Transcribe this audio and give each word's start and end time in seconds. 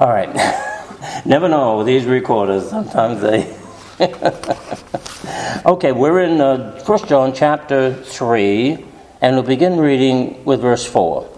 All 0.00 0.08
right. 0.08 0.34
Never 1.26 1.46
know 1.46 1.76
with 1.76 1.86
these 1.86 2.06
recorders. 2.06 2.70
Sometimes 2.70 3.20
they. 3.20 3.54
okay, 5.66 5.92
we're 5.92 6.22
in 6.22 6.40
uh, 6.40 6.82
1 6.86 7.06
John 7.06 7.34
chapter 7.34 7.92
3, 7.92 8.82
and 9.20 9.36
we'll 9.36 9.42
begin 9.42 9.78
reading 9.78 10.42
with 10.46 10.62
verse 10.62 10.86
4. 10.86 11.28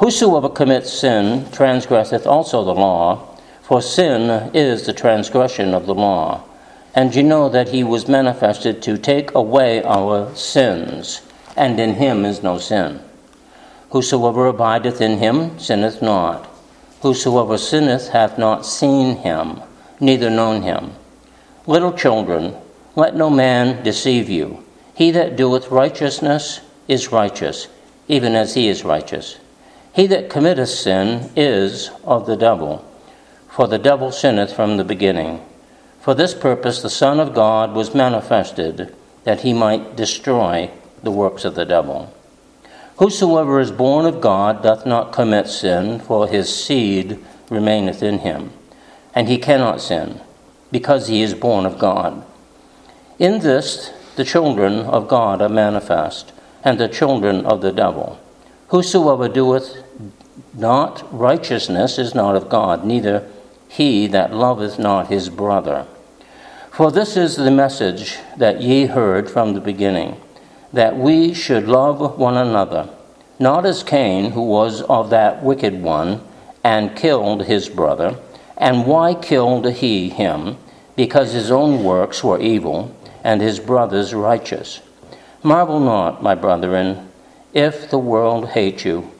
Whosoever 0.00 0.50
commits 0.50 0.92
sin 0.92 1.50
transgresseth 1.50 2.26
also 2.26 2.62
the 2.62 2.74
law, 2.74 3.38
for 3.62 3.80
sin 3.80 4.50
is 4.54 4.84
the 4.84 4.92
transgression 4.92 5.72
of 5.72 5.86
the 5.86 5.94
law. 5.94 6.44
And 6.94 7.14
you 7.14 7.22
know 7.22 7.48
that 7.48 7.70
he 7.70 7.82
was 7.82 8.06
manifested 8.06 8.82
to 8.82 8.98
take 8.98 9.34
away 9.34 9.82
our 9.84 10.34
sins, 10.34 11.22
and 11.56 11.80
in 11.80 11.94
him 11.94 12.26
is 12.26 12.42
no 12.42 12.58
sin. 12.58 13.00
Whosoever 13.92 14.48
abideth 14.48 15.00
in 15.00 15.16
him 15.20 15.58
sinneth 15.58 16.02
not. 16.02 16.49
Whosoever 17.02 17.56
sinneth 17.56 18.08
hath 18.08 18.36
not 18.36 18.66
seen 18.66 19.16
him, 19.16 19.60
neither 20.00 20.28
known 20.28 20.62
him. 20.62 20.92
Little 21.66 21.92
children, 21.92 22.54
let 22.94 23.16
no 23.16 23.30
man 23.30 23.82
deceive 23.82 24.28
you. 24.28 24.64
He 24.94 25.10
that 25.12 25.36
doeth 25.36 25.70
righteousness 25.70 26.60
is 26.88 27.12
righteous, 27.12 27.68
even 28.08 28.34
as 28.34 28.54
he 28.54 28.68
is 28.68 28.84
righteous. 28.84 29.38
He 29.92 30.06
that 30.08 30.28
committeth 30.28 30.68
sin 30.68 31.30
is 31.34 31.90
of 32.04 32.26
the 32.26 32.36
devil, 32.36 32.84
for 33.48 33.66
the 33.66 33.78
devil 33.78 34.12
sinneth 34.12 34.52
from 34.52 34.76
the 34.76 34.84
beginning. 34.84 35.40
For 36.00 36.14
this 36.14 36.34
purpose 36.34 36.82
the 36.82 36.90
Son 36.90 37.18
of 37.18 37.34
God 37.34 37.72
was 37.72 37.94
manifested, 37.94 38.94
that 39.24 39.40
he 39.40 39.52
might 39.52 39.96
destroy 39.96 40.70
the 41.02 41.10
works 41.10 41.44
of 41.44 41.54
the 41.54 41.64
devil. 41.64 42.12
Whosoever 43.00 43.60
is 43.60 43.72
born 43.72 44.04
of 44.04 44.20
God 44.20 44.62
doth 44.62 44.84
not 44.84 45.10
commit 45.10 45.48
sin, 45.48 46.00
for 46.00 46.28
his 46.28 46.54
seed 46.54 47.18
remaineth 47.48 48.02
in 48.02 48.18
him, 48.18 48.52
and 49.14 49.26
he 49.26 49.38
cannot 49.38 49.80
sin, 49.80 50.20
because 50.70 51.08
he 51.08 51.22
is 51.22 51.32
born 51.32 51.64
of 51.64 51.78
God. 51.78 52.22
In 53.18 53.38
this 53.38 53.90
the 54.16 54.24
children 54.24 54.80
of 54.80 55.08
God 55.08 55.40
are 55.40 55.48
manifest, 55.48 56.34
and 56.62 56.78
the 56.78 56.88
children 56.88 57.46
of 57.46 57.62
the 57.62 57.72
devil. 57.72 58.20
Whosoever 58.68 59.30
doeth 59.30 59.78
not 60.52 61.02
righteousness 61.10 61.98
is 61.98 62.14
not 62.14 62.36
of 62.36 62.50
God, 62.50 62.84
neither 62.84 63.26
he 63.66 64.08
that 64.08 64.34
loveth 64.34 64.78
not 64.78 65.06
his 65.06 65.30
brother. 65.30 65.86
For 66.70 66.92
this 66.92 67.16
is 67.16 67.36
the 67.36 67.50
message 67.50 68.18
that 68.36 68.60
ye 68.60 68.84
heard 68.84 69.30
from 69.30 69.54
the 69.54 69.60
beginning, 69.62 70.20
that 70.72 70.96
we 70.96 71.34
should 71.34 71.66
love 71.66 72.16
one 72.16 72.36
another, 72.36 72.88
not 73.40 73.64
as 73.64 73.82
Cain, 73.82 74.32
who 74.32 74.42
was 74.42 74.82
of 74.82 75.08
that 75.10 75.42
wicked 75.42 75.82
one, 75.82 76.20
and 76.62 76.94
killed 76.94 77.46
his 77.46 77.70
brother. 77.70 78.16
And 78.58 78.86
why 78.86 79.14
killed 79.14 79.66
he 79.72 80.10
him? 80.10 80.58
Because 80.94 81.32
his 81.32 81.50
own 81.50 81.82
works 81.82 82.22
were 82.22 82.38
evil, 82.38 82.94
and 83.24 83.40
his 83.40 83.58
brother's 83.58 84.12
righteous. 84.12 84.82
Marvel 85.42 85.80
not, 85.80 86.22
my 86.22 86.34
brethren, 86.34 87.08
if 87.54 87.88
the 87.88 87.98
world 87.98 88.50
hate 88.50 88.84
you. 88.84 89.10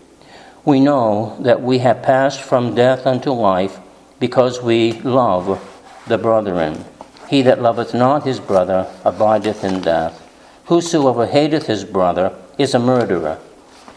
We 0.66 0.80
know 0.80 1.38
that 1.41 1.62
we 1.62 1.78
have 1.78 2.02
passed 2.02 2.42
from 2.42 2.74
death 2.74 3.06
unto 3.06 3.30
life 3.30 3.78
because 4.18 4.62
we 4.62 4.92
love 5.00 5.58
the 6.06 6.18
brethren. 6.18 6.84
He 7.28 7.41
that 7.42 7.62
loveth 7.62 7.94
not 7.94 8.26
his 8.26 8.38
brother 8.38 8.86
abideth 9.02 9.64
in 9.64 9.80
death. 9.80 10.28
Whosoever 10.66 11.26
hateth 11.26 11.66
his 11.66 11.84
brother 11.84 12.34
is 12.58 12.74
a 12.74 12.78
murderer, 12.78 13.38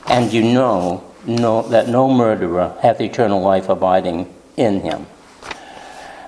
and 0.08 0.32
you 0.32 0.44
know, 0.44 1.04
that 1.26 1.88
no 1.88 2.12
murderer 2.12 2.76
hath 2.82 3.00
eternal 3.00 3.42
life 3.42 3.70
abiding 3.70 4.34
in 4.58 4.82
him. 4.82 5.08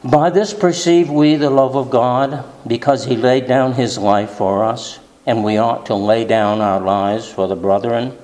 By 0.04 0.30
this 0.30 0.54
perceive 0.54 1.10
we 1.10 1.36
the 1.36 1.50
love 1.50 1.76
of 1.76 1.90
God, 1.90 2.46
because 2.68 3.06
he 3.06 3.18
laid 3.18 3.48
down 3.48 3.74
his 3.74 3.98
life 3.98 4.30
for 4.32 4.64
us, 4.64 5.00
and 5.26 5.44
we 5.44 5.58
ought 5.58 5.88
to 5.88 5.96
lay 5.96 6.26
down 6.26 6.62
our 6.62 6.80
lives 6.80 7.28
for 7.28 7.48
the 7.48 7.56
brethren. 7.56 8.16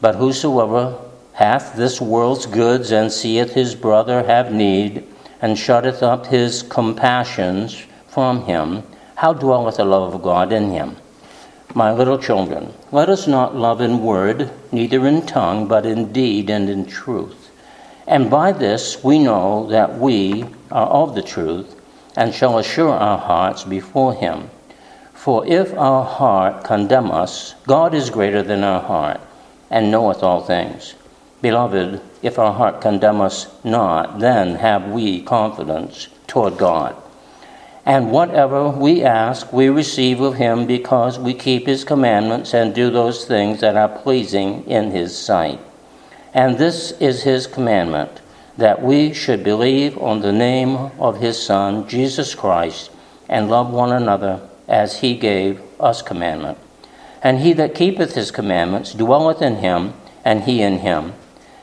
But 0.00 0.16
whosoever 0.16 0.98
hath 1.34 1.76
this 1.76 2.00
world's 2.00 2.46
goods 2.46 2.90
and 2.90 3.12
seeth 3.12 3.52
his 3.52 3.74
brother 3.74 4.22
have 4.24 4.52
need, 4.52 5.04
and 5.40 5.58
shutteth 5.58 6.02
up 6.02 6.26
his 6.26 6.62
compassions 6.62 7.84
from 8.08 8.44
him, 8.44 8.82
how 9.16 9.32
dwelleth 9.32 9.76
the 9.76 9.84
love 9.84 10.14
of 10.14 10.22
God 10.22 10.52
in 10.52 10.70
him? 10.70 10.96
My 11.74 11.90
little 11.90 12.18
children, 12.18 12.74
let 12.90 13.08
us 13.08 13.26
not 13.26 13.56
love 13.56 13.80
in 13.80 14.02
word, 14.02 14.50
neither 14.72 15.06
in 15.06 15.24
tongue, 15.24 15.68
but 15.68 15.86
in 15.86 16.12
deed 16.12 16.50
and 16.50 16.68
in 16.68 16.84
truth. 16.84 17.50
And 18.06 18.28
by 18.28 18.52
this 18.52 19.02
we 19.02 19.18
know 19.18 19.66
that 19.68 19.98
we 19.98 20.44
are 20.70 20.86
of 20.86 21.14
the 21.14 21.22
truth, 21.22 21.74
and 22.14 22.34
shall 22.34 22.58
assure 22.58 22.92
our 22.92 23.16
hearts 23.16 23.64
before 23.64 24.12
him. 24.12 24.50
For 25.14 25.46
if 25.46 25.72
our 25.72 26.04
heart 26.04 26.62
condemn 26.62 27.10
us, 27.10 27.54
God 27.66 27.94
is 27.94 28.10
greater 28.10 28.42
than 28.42 28.64
our 28.64 28.82
heart, 28.82 29.20
and 29.70 29.90
knoweth 29.90 30.22
all 30.22 30.42
things. 30.42 30.94
Beloved, 31.40 32.02
if 32.20 32.38
our 32.38 32.52
heart 32.52 32.82
condemn 32.82 33.22
us 33.22 33.46
not, 33.64 34.18
then 34.18 34.56
have 34.56 34.90
we 34.90 35.22
confidence 35.22 36.08
toward 36.26 36.58
God. 36.58 37.01
And 37.84 38.12
whatever 38.12 38.68
we 38.68 39.02
ask, 39.02 39.52
we 39.52 39.68
receive 39.68 40.20
of 40.20 40.36
him 40.36 40.66
because 40.66 41.18
we 41.18 41.34
keep 41.34 41.66
his 41.66 41.82
commandments 41.82 42.54
and 42.54 42.74
do 42.74 42.90
those 42.90 43.24
things 43.24 43.60
that 43.60 43.76
are 43.76 43.88
pleasing 43.88 44.64
in 44.66 44.92
his 44.92 45.16
sight. 45.16 45.58
And 46.32 46.58
this 46.58 46.92
is 46.92 47.24
his 47.24 47.46
commandment 47.46 48.20
that 48.56 48.82
we 48.82 49.12
should 49.12 49.42
believe 49.42 49.98
on 49.98 50.20
the 50.20 50.32
name 50.32 50.76
of 51.00 51.20
his 51.20 51.40
Son, 51.40 51.88
Jesus 51.88 52.34
Christ, 52.34 52.90
and 53.28 53.50
love 53.50 53.72
one 53.72 53.92
another 53.92 54.48
as 54.68 55.00
he 55.00 55.16
gave 55.16 55.60
us 55.80 56.02
commandment. 56.02 56.58
And 57.22 57.40
he 57.40 57.52
that 57.54 57.74
keepeth 57.74 58.14
his 58.14 58.30
commandments 58.30 58.92
dwelleth 58.92 59.42
in 59.42 59.56
him, 59.56 59.94
and 60.24 60.44
he 60.44 60.62
in 60.62 60.78
him. 60.78 61.14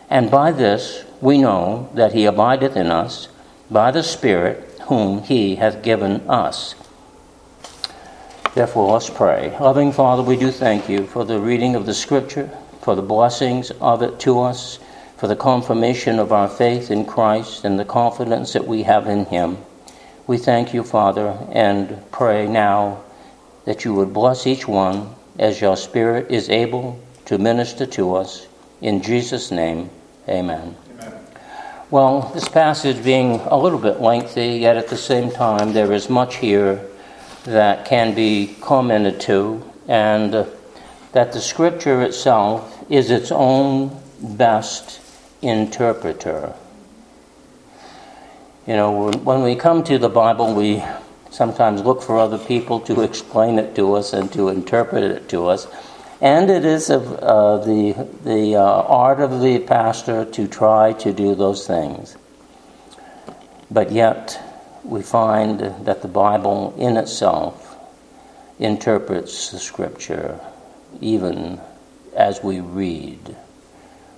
And 0.10 0.30
by 0.30 0.52
this 0.52 1.04
we 1.22 1.38
know 1.38 1.90
that 1.94 2.14
he 2.14 2.26
abideth 2.26 2.76
in 2.76 2.88
us 2.88 3.30
by 3.70 3.92
the 3.92 4.04
Spirit 4.04 4.69
whom 4.90 5.22
he 5.22 5.56
hath 5.56 5.84
given 5.84 6.28
us. 6.28 6.74
Therefore, 8.56 8.94
let's 8.94 9.10
pray. 9.10 9.56
Loving 9.60 9.92
Father, 9.92 10.24
we 10.24 10.36
do 10.36 10.52
thank 10.52 10.90
you 10.90 11.06
for 11.06 11.24
the 11.24 11.40
reading 11.40 11.76
of 11.76 11.86
the 11.86 11.94
Scripture, 11.94 12.50
for 12.82 12.96
the 12.96 13.04
blessings 13.04 13.70
of 13.80 14.02
it 14.02 14.20
to 14.22 14.40
us, 14.42 14.80
for 15.16 15.28
the 15.28 15.36
confirmation 15.36 16.18
of 16.18 16.32
our 16.32 16.50
faith 16.50 16.90
in 16.90 17.06
Christ 17.06 17.64
and 17.64 17.80
the 17.80 17.86
confidence 17.86 18.54
that 18.54 18.66
we 18.66 18.84
have 18.84 19.08
in 19.08 19.26
him. 19.26 19.60
We 20.26 20.38
thank 20.38 20.74
you, 20.74 20.84
Father, 20.84 21.38
and 21.52 22.04
pray 22.12 22.48
now 22.48 23.04
that 23.66 23.86
you 23.86 23.94
would 23.94 24.12
bless 24.12 24.48
each 24.48 24.68
one 24.68 25.14
as 25.38 25.62
your 25.62 25.78
Spirit 25.78 26.32
is 26.32 26.50
able 26.50 27.00
to 27.26 27.38
minister 27.38 27.86
to 27.86 28.16
us. 28.16 28.48
In 28.82 29.04
Jesus' 29.04 29.52
name, 29.52 29.92
Amen. 30.28 30.76
Well, 31.92 32.30
this 32.36 32.48
passage 32.48 33.04
being 33.04 33.40
a 33.46 33.58
little 33.58 33.80
bit 33.80 34.00
lengthy, 34.00 34.60
yet 34.60 34.78
at 34.78 34.90
the 34.90 34.96
same 34.96 35.32
time, 35.32 35.74
there 35.74 35.92
is 35.92 36.08
much 36.08 36.36
here 36.36 36.86
that 37.46 37.86
can 37.86 38.14
be 38.14 38.56
commented 38.62 39.20
to, 39.22 39.64
and 39.88 40.36
uh, 40.36 40.46
that 41.14 41.34
the 41.34 41.42
scripture 41.42 42.04
itself 42.04 42.86
is 42.92 43.10
its 43.10 43.32
own 43.32 44.00
best 44.22 45.02
interpreter. 45.42 46.54
You 48.68 48.76
know, 48.76 49.10
when 49.10 49.42
we 49.42 49.56
come 49.56 49.84
to 49.86 49.98
the 49.98 50.10
Bible, 50.10 50.54
we 50.54 50.84
sometimes 51.32 51.82
look 51.82 52.04
for 52.04 52.20
other 52.20 52.38
people 52.38 52.80
to 52.82 53.02
explain 53.02 53.58
it 53.58 53.74
to 53.78 53.96
us 53.96 54.14
and 54.14 54.32
to 54.34 54.50
interpret 54.50 55.04
it 55.04 55.28
to 55.30 55.48
us. 55.48 55.66
And 56.22 56.50
it 56.50 56.66
is 56.66 56.90
of 56.90 57.14
uh, 57.14 57.58
the, 57.60 58.08
the 58.24 58.56
uh, 58.56 58.62
art 58.62 59.22
of 59.22 59.42
the 59.42 59.60
pastor 59.60 60.26
to 60.26 60.48
try 60.48 60.94
to 60.94 61.14
do 61.14 61.34
those 61.34 61.66
things. 61.66 62.18
But 63.72 63.92
yet, 63.92 64.42
we 64.84 65.02
find 65.02 65.60
that 65.86 66.02
the 66.02 66.08
Bible 66.08 66.74
in 66.78 66.98
itself 66.98 67.78
interprets 68.58 69.52
the 69.52 69.60
Scripture 69.60 70.40
even 71.00 71.62
as 72.16 72.44
we 72.44 72.60
read, 72.60 73.36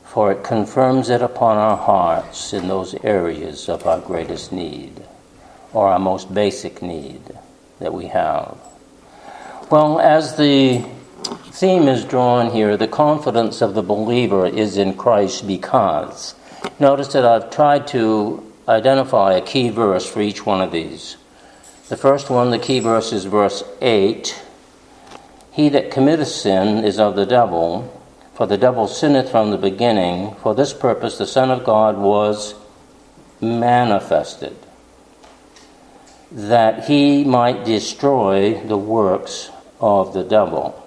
for 0.04 0.32
it 0.32 0.44
confirms 0.44 1.10
it 1.10 1.22
upon 1.22 1.58
our 1.58 1.78
hearts 1.78 2.54
in 2.54 2.68
those 2.68 2.96
areas 3.04 3.70
of 3.70 3.86
our 3.86 4.00
greatest 4.00 4.52
need 4.52 5.04
or 5.74 5.88
our 5.88 6.00
most 6.00 6.34
basic 6.34 6.82
need 6.82 7.22
that 7.80 7.94
we 7.94 8.08
have. 8.08 8.58
Well, 9.70 10.00
as 10.00 10.36
the 10.36 10.84
theme 11.24 11.88
is 11.88 12.06
drawn 12.06 12.52
here, 12.52 12.78
the 12.78 12.88
confidence 12.88 13.62
of 13.62 13.74
the 13.74 13.84
believer 13.84 14.46
is 14.46 14.78
in 14.78 14.96
Christ 14.96 15.48
because. 15.48 16.36
Notice 16.80 17.10
that 17.14 17.26
I've 17.26 17.50
tried 17.50 17.88
to 17.88 18.44
identify 18.68 19.34
a 19.34 19.42
key 19.42 19.70
verse 19.70 20.10
for 20.10 20.22
each 20.22 20.46
one 20.46 20.62
of 20.62 20.72
these. 20.72 21.18
The 21.90 21.98
first 21.98 22.30
one, 22.30 22.52
the 22.52 22.60
key 22.60 22.80
verse 22.80 23.12
is 23.12 23.26
verse 23.26 23.64
8. 23.82 24.42
He 25.52 25.70
that 25.70 25.92
committeth 25.92 26.30
sin 26.30 26.84
is 26.84 27.00
of 27.00 27.16
the 27.16 27.26
devil, 27.26 28.02
for 28.34 28.48
the 28.48 28.58
devil 28.58 28.88
sinneth 28.88 29.30
from 29.30 29.52
the 29.52 29.58
beginning. 29.58 30.36
For 30.36 30.56
this 30.56 30.74
purpose 30.74 31.18
the 31.18 31.28
Son 31.28 31.52
of 31.52 31.64
God 31.64 31.98
was 31.98 32.56
manifested 33.42 34.56
that 36.32 36.86
he 36.86 37.24
might 37.26 37.66
destroy 37.66 38.54
the 38.66 38.78
works 38.78 39.50
of 39.82 40.14
the 40.14 40.24
devil. 40.24 40.81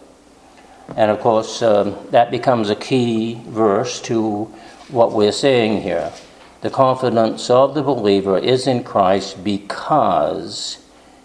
And 0.96 1.10
of 1.10 1.20
course, 1.20 1.62
um, 1.62 1.96
that 2.10 2.30
becomes 2.30 2.70
a 2.70 2.76
key 2.76 3.40
verse 3.46 4.00
to 4.02 4.44
what 4.88 5.12
we're 5.12 5.32
saying 5.32 5.82
here. 5.82 6.12
The 6.60 6.70
confidence 6.70 7.50
of 7.50 7.74
the 7.74 7.82
believer 7.82 8.38
is 8.38 8.66
in 8.66 8.84
Christ 8.84 9.42
because 9.44 10.78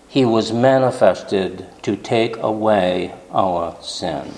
he 0.07 0.25
was 0.25 0.51
manifested 0.51 1.67
to 1.83 1.95
take 1.95 2.37
away 2.37 3.13
our 3.31 3.77
sin. 3.81 4.33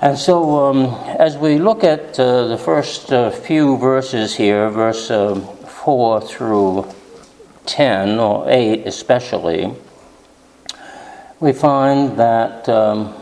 And 0.00 0.18
so, 0.18 0.66
um, 0.66 0.86
as 1.18 1.36
we 1.36 1.58
look 1.58 1.84
at 1.84 2.18
uh, 2.18 2.46
the 2.48 2.58
first 2.58 3.12
uh, 3.12 3.30
few 3.30 3.76
verses 3.78 4.34
here, 4.34 4.68
verse 4.68 5.10
uh, 5.10 5.38
4 5.38 6.20
through 6.20 6.92
10, 7.66 8.18
or 8.18 8.44
8 8.48 8.86
especially, 8.86 9.72
we 11.40 11.52
find 11.52 12.18
that 12.18 12.68
um, 12.68 13.14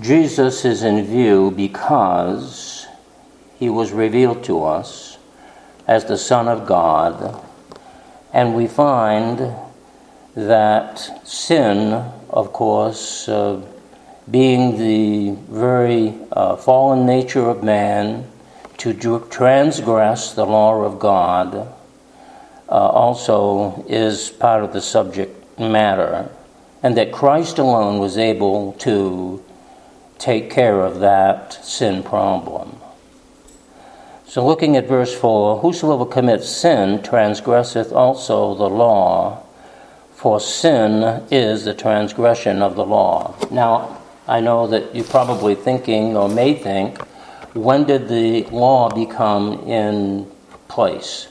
Jesus 0.00 0.64
is 0.64 0.82
in 0.82 1.04
view 1.04 1.52
because 1.52 2.88
he 3.58 3.70
was 3.70 3.92
revealed 3.92 4.42
to 4.44 4.64
us 4.64 5.18
as 5.86 6.04
the 6.06 6.18
Son 6.18 6.48
of 6.48 6.66
God, 6.66 7.40
and 8.32 8.56
we 8.56 8.66
find 8.66 9.54
that 10.34 10.98
sin, 11.26 11.92
of 12.28 12.52
course, 12.52 13.28
uh, 13.28 13.64
being 14.28 14.78
the 14.78 15.40
very 15.48 16.14
uh, 16.32 16.56
fallen 16.56 17.06
nature 17.06 17.48
of 17.48 17.62
man, 17.62 18.28
to 18.78 18.92
transgress 19.30 20.32
the 20.32 20.44
law 20.44 20.82
of 20.82 20.98
God 20.98 21.54
uh, 21.54 22.72
also 22.72 23.84
is 23.88 24.30
part 24.30 24.64
of 24.64 24.72
the 24.72 24.80
subject 24.80 25.60
matter, 25.60 26.28
and 26.82 26.96
that 26.96 27.12
Christ 27.12 27.58
alone 27.58 28.00
was 28.00 28.18
able 28.18 28.72
to 28.80 29.43
take 30.18 30.50
care 30.50 30.80
of 30.80 31.00
that 31.00 31.52
sin 31.64 32.02
problem. 32.02 32.78
So, 34.26 34.44
looking 34.46 34.76
at 34.76 34.88
verse 34.88 35.14
4 35.14 35.60
Whosoever 35.60 36.06
commits 36.06 36.48
sin 36.48 37.02
transgresseth 37.02 37.92
also 37.92 38.54
the 38.54 38.68
law, 38.68 39.44
for 40.14 40.40
sin 40.40 41.22
is 41.30 41.64
the 41.64 41.74
transgression 41.74 42.62
of 42.62 42.76
the 42.76 42.84
law. 42.84 43.34
Now, 43.50 44.00
I 44.26 44.40
know 44.40 44.66
that 44.68 44.94
you're 44.94 45.04
probably 45.04 45.54
thinking 45.54 46.16
or 46.16 46.28
may 46.28 46.54
think, 46.54 46.98
when 47.52 47.84
did 47.84 48.08
the 48.08 48.44
law 48.44 48.88
become 48.88 49.60
in 49.68 50.30
place? 50.66 51.28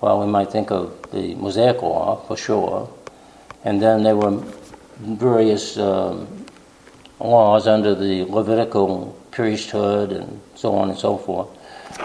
Well, 0.00 0.20
we 0.20 0.26
might 0.26 0.52
think 0.52 0.70
of 0.70 1.10
the 1.10 1.34
Mosaic 1.34 1.80
Law 1.80 2.16
for 2.28 2.36
sure, 2.36 2.88
and 3.64 3.82
then 3.82 4.02
there 4.02 4.14
were 4.14 4.42
various 5.00 5.78
um, 5.78 6.35
laws 7.20 7.66
under 7.66 7.94
the 7.94 8.24
Levitical 8.24 9.16
priesthood 9.30 10.12
and 10.12 10.40
so 10.54 10.74
on 10.74 10.90
and 10.90 10.98
so 10.98 11.16
forth. 11.16 11.48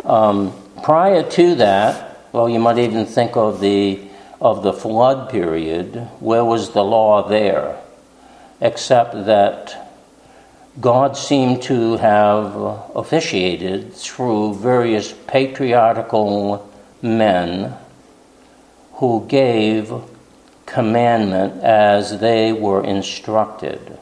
Um, 0.06 0.54
prior 0.84 1.24
to 1.32 1.56
that, 1.56 2.20
well, 2.32 2.50
you 2.50 2.60
might 2.60 2.78
even 2.78 3.06
think 3.06 3.36
of 3.36 3.60
the 3.60 4.08
of 4.40 4.64
the 4.64 4.74
flood 4.74 5.30
period. 5.30 5.96
Where 6.20 6.44
was 6.44 6.72
the 6.72 6.84
law 6.84 7.28
there? 7.28 7.80
Except 8.60 9.14
that 9.26 9.92
God 10.80 11.16
seemed 11.16 11.62
to 11.64 11.98
have 11.98 12.56
officiated 12.96 13.94
through 13.94 14.56
various 14.56 15.14
patriarchal 15.28 16.68
men 17.02 17.76
who 18.94 19.26
gave 19.28 19.94
commandment 20.66 21.62
as 21.64 22.20
they 22.20 22.54
were 22.54 22.84
instructed. 22.84 24.00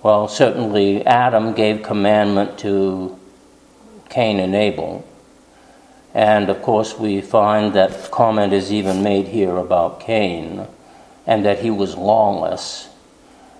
Well, 0.00 0.28
certainly 0.28 1.04
Adam 1.04 1.54
gave 1.54 1.82
commandment 1.82 2.58
to 2.60 3.18
Cain 4.08 4.38
and 4.38 4.54
Abel. 4.54 5.04
And 6.14 6.48
of 6.48 6.62
course, 6.62 6.96
we 6.96 7.20
find 7.20 7.74
that 7.74 8.10
comment 8.12 8.52
is 8.52 8.72
even 8.72 9.02
made 9.02 9.28
here 9.28 9.56
about 9.56 10.00
Cain 10.00 10.66
and 11.26 11.44
that 11.44 11.60
he 11.60 11.70
was 11.70 11.96
lawless 11.96 12.88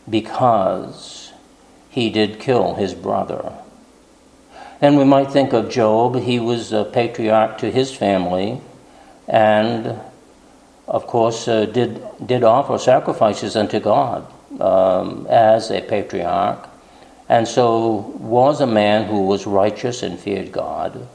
because 0.08 1.32
he 1.90 2.08
did 2.08 2.38
kill 2.38 2.74
his 2.74 2.94
brother. 2.94 3.52
And 4.80 4.96
we 4.96 5.04
might 5.04 5.32
think 5.32 5.52
of 5.52 5.68
Job, 5.68 6.20
he 6.20 6.38
was 6.38 6.72
a 6.72 6.84
patriarch 6.84 7.58
to 7.58 7.70
his 7.70 7.92
family, 7.94 8.60
and 9.26 9.98
of 10.86 11.06
course, 11.08 11.48
uh, 11.48 11.66
did, 11.66 12.00
did 12.24 12.44
offer 12.44 12.78
sacrifices 12.78 13.56
unto 13.56 13.80
God 13.80 14.24
um, 14.60 15.26
as 15.28 15.70
a 15.70 15.80
patriarch, 15.80 16.68
and 17.28 17.46
so 17.46 18.12
was 18.18 18.60
a 18.60 18.66
man 18.66 19.06
who 19.06 19.26
was 19.26 19.46
righteous 19.46 20.02
and 20.02 20.18
feared 20.18 20.52
God. 20.52 21.08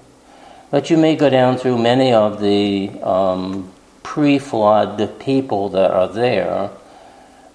But 0.69 0.89
you 0.89 0.97
may 0.97 1.15
go 1.15 1.30
down 1.30 1.57
through 1.57 1.77
many 1.77 2.13
of 2.13 2.41
the 2.41 2.89
um, 3.01 3.71
pre 4.01 4.39
flood 4.39 5.19
people 5.19 5.69
that 5.69 5.91
are 5.91 6.07
there. 6.07 6.71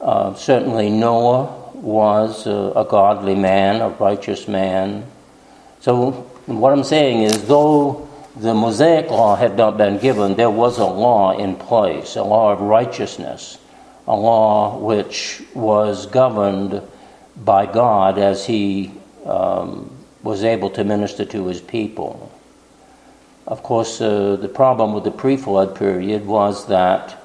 Uh, 0.01 0.35
certainly, 0.35 0.91
Noah 0.91 1.73
was 1.75 2.47
a, 2.47 2.73
a 2.77 2.85
godly 2.85 3.35
man, 3.35 3.81
a 3.81 3.89
righteous 3.89 4.49
man. 4.49 5.05
So, 5.81 6.13
what 6.47 6.73
I'm 6.73 6.85
saying 6.85 7.23
is, 7.23 7.47
though 7.47 8.09
the 8.37 8.55
Mosaic 8.55 9.11
law 9.11 9.37
had 9.37 9.57
not 9.57 9.77
been 9.77 9.99
given, 9.99 10.37
there 10.37 10.51
was 10.51 10.79
a 10.79 10.87
law 10.87 11.37
in 11.37 11.57
place, 11.57 12.17
a 12.17 12.23
law 12.23 12.53
of 12.53 12.61
righteousness, 12.61 13.59
a 14.09 14.17
law 14.17 14.79
which 14.79 15.43
was 15.55 16.07
governed 16.07 16.83
by 17.37 17.67
God 17.67 18.19
as 18.19 18.47
He 18.47 18.91
um, 19.25 19.91
was 20.23 20.43
able 20.43 20.71
to 20.71 20.83
minister 20.83 21.25
to 21.27 21.47
His 21.47 21.61
people. 21.61 22.33
Of 23.47 23.63
course, 23.63 24.01
uh, 24.01 24.37
the 24.37 24.49
problem 24.49 24.95
with 24.95 25.05
the 25.05 25.11
pre 25.11 25.37
flood 25.37 25.77
period 25.77 26.27
was 26.27 26.67
that 26.69 27.23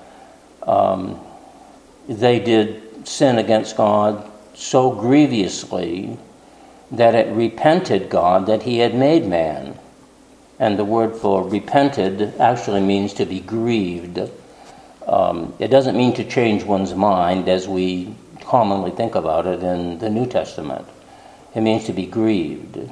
um, 0.67 1.19
they 2.07 2.39
did 2.39 3.07
sin 3.07 3.39
against 3.39 3.77
God 3.77 4.29
so 4.53 4.91
grievously 4.91 6.19
that 6.91 7.15
it 7.15 7.33
repented 7.33 8.09
God 8.09 8.45
that 8.45 8.63
He 8.63 8.79
had 8.79 8.93
made 8.93 9.25
man 9.25 9.79
and 10.59 10.77
the 10.77 10.85
word 10.85 11.15
for 11.15 11.47
repented 11.47 12.33
actually 12.39 12.81
means 12.81 13.13
to 13.13 13.25
be 13.25 13.39
grieved. 13.39 14.19
Um, 15.07 15.53
it 15.59 15.67
doesn't 15.67 15.97
mean 15.97 16.13
to 16.15 16.23
change 16.23 16.63
one's 16.63 16.93
mind 16.93 17.49
as 17.49 17.67
we 17.67 18.15
commonly 18.41 18.91
think 18.91 19.15
about 19.15 19.45
it 19.45 19.63
in 19.63 19.99
the 19.99 20.09
New 20.09 20.25
Testament. 20.25 20.85
It 21.55 21.61
means 21.61 21.85
to 21.85 21.93
be 21.93 22.05
grieved, 22.05 22.89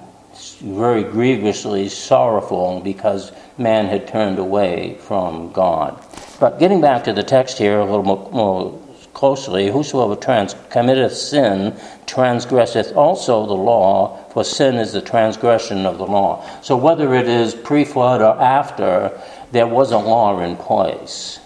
very 0.62 1.04
grievously 1.04 1.90
sorrowful 1.90 2.80
because 2.82 3.32
man 3.58 3.88
had 3.88 4.08
turned 4.08 4.40
away 4.40 4.98
from 5.02 5.52
God. 5.52 6.04
But 6.40 6.60
getting 6.60 6.82
back 6.82 7.04
to 7.06 7.14
the 7.14 7.24
text 7.24 7.58
here 7.58 7.80
a 7.80 7.86
little 7.86 8.04
more, 8.04 8.82
closely, 9.14 9.70
whosoever 9.70 10.16
trans- 10.16 10.56
committeth 10.70 11.16
sin 11.16 11.76
transgresseth 12.08 12.96
also 12.96 13.46
the 13.46 13.54
law, 13.54 14.18
for 14.32 14.44
sin 14.44 14.76
is 14.76 14.94
the 14.94 15.02
transgression 15.02 15.86
of 15.86 15.98
the 15.98 16.06
law. 16.06 16.44
So 16.62 16.76
whether 16.76 17.14
it 17.14 17.28
is 17.28 17.54
pre 17.54 17.86
flood 17.86 18.22
or 18.22 18.40
after, 18.42 19.12
there 19.52 19.68
was 19.68 19.92
a 19.92 19.98
law 19.98 20.40
in 20.40 20.56
place. 20.56 21.40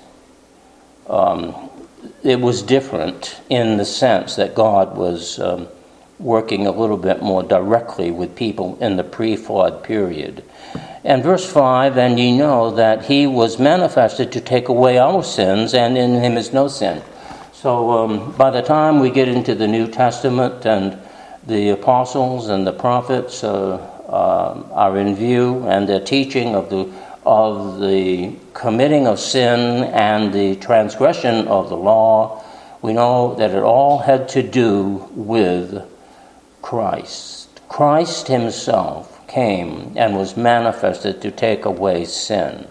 Um, 1.08 1.70
it 2.24 2.40
was 2.40 2.62
different 2.62 3.42
in 3.50 3.78
the 3.78 3.86
sense 3.86 4.36
that 4.36 4.56
God 4.56 4.98
was 4.98 5.40
um, 5.40 5.68
working 6.20 6.66
a 6.66 6.72
little 6.72 6.98
bit 6.98 7.22
more 7.22 7.44
directly 7.44 8.12
with 8.12 8.36
people 8.36 8.78
in 8.82 8.98
the 8.98 9.04
pre 9.04 9.36
flood 9.36 9.84
period. 9.84 10.44
And 11.04 11.24
verse 11.24 11.50
5 11.52 11.98
And 11.98 12.20
ye 12.20 12.36
know 12.36 12.72
that 12.72 13.06
he 13.06 13.28
was 13.28 13.60
manifested 13.60 14.32
to 14.32 14.42
take 14.42 14.70
away 14.70 14.98
our 14.98 15.24
sins, 15.24 15.74
and 15.74 15.98
in 15.98 16.16
him 16.16 16.38
is 16.38 16.52
no 16.52 16.68
sin. 16.68 17.02
So 17.54 17.92
um, 17.92 18.32
by 18.34 18.50
the 18.50 18.62
time 18.62 19.00
we 19.00 19.10
get 19.10 19.28
into 19.28 19.56
the 19.56 19.68
New 19.68 19.88
Testament 19.88 20.66
and 20.66 20.98
the 21.46 21.70
apostles 21.70 22.50
and 22.50 22.66
the 22.66 22.74
prophets 22.74 23.44
uh, 23.44 23.76
uh, 24.08 24.64
are 24.72 24.98
in 24.98 25.16
view, 25.16 25.68
and 25.68 25.88
their 25.88 26.00
teaching 26.00 26.56
of 26.56 26.70
the 26.70 26.92
of 27.26 27.80
the 27.80 28.36
committing 28.56 29.06
of 29.06 29.20
sin 29.20 29.84
and 29.94 30.34
the 30.34 30.56
transgression 30.56 31.48
of 31.48 31.70
the 31.70 31.78
law, 31.78 32.44
we 32.82 32.94
know 32.94 33.36
that 33.36 33.52
it 33.52 33.62
all 33.62 34.00
had 34.00 34.28
to 34.30 34.42
do 34.42 35.08
with 35.12 35.84
Christ. 36.62 37.50
Christ 37.70 38.28
Himself 38.28 39.28
came 39.28 39.94
and 39.96 40.16
was 40.16 40.38
manifested 40.38 41.22
to 41.22 41.32
take 41.32 41.66
away 41.66 42.06
sin. 42.06 42.68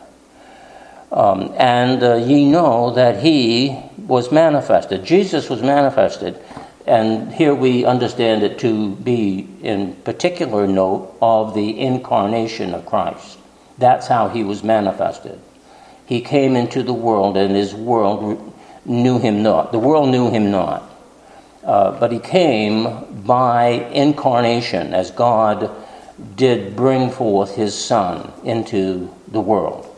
Um, 1.13 1.53
and 1.57 2.03
uh, 2.03 2.15
ye 2.17 2.51
know 2.51 2.91
that 2.95 3.23
He 3.23 3.79
was 3.99 4.33
manifested. 4.33 5.05
Jesus 5.05 5.51
was 5.51 5.63
manifested. 5.63 6.41
And 6.87 7.33
here 7.33 7.55
we 7.55 7.85
understand 7.85 8.43
it 8.43 8.59
to 8.61 8.95
be 8.97 9.49
in 9.63 9.97
particular 9.97 10.67
note 10.67 11.17
of 11.21 11.55
the 11.55 11.79
incarnation 11.79 12.75
of 12.75 12.85
Christ. 12.85 13.39
That's 13.79 14.07
how 14.07 14.29
he 14.29 14.45
was 14.45 14.63
manifested. 14.63 15.41
He 16.07 16.21
came 16.21 16.57
into 16.57 16.83
the 16.83 16.93
world, 16.93 17.37
and 17.37 17.55
his 17.55 17.75
world 17.75 18.53
knew 18.85 19.19
him 19.19 19.43
not. 19.43 19.73
The 19.73 19.79
world 19.79 20.11
knew 20.11 20.31
him 20.31 20.51
not. 20.51 20.91
Uh, 21.65 21.99
but 21.99 22.13
he 22.13 22.19
came 22.19 23.23
by 23.25 23.69
incarnation, 23.93 24.93
as 24.93 25.11
God 25.11 25.71
did 26.37 26.77
bring 26.77 27.11
forth 27.11 27.55
his 27.55 27.75
Son 27.75 28.33
into 28.45 29.15
the 29.29 29.41
world. 29.41 29.91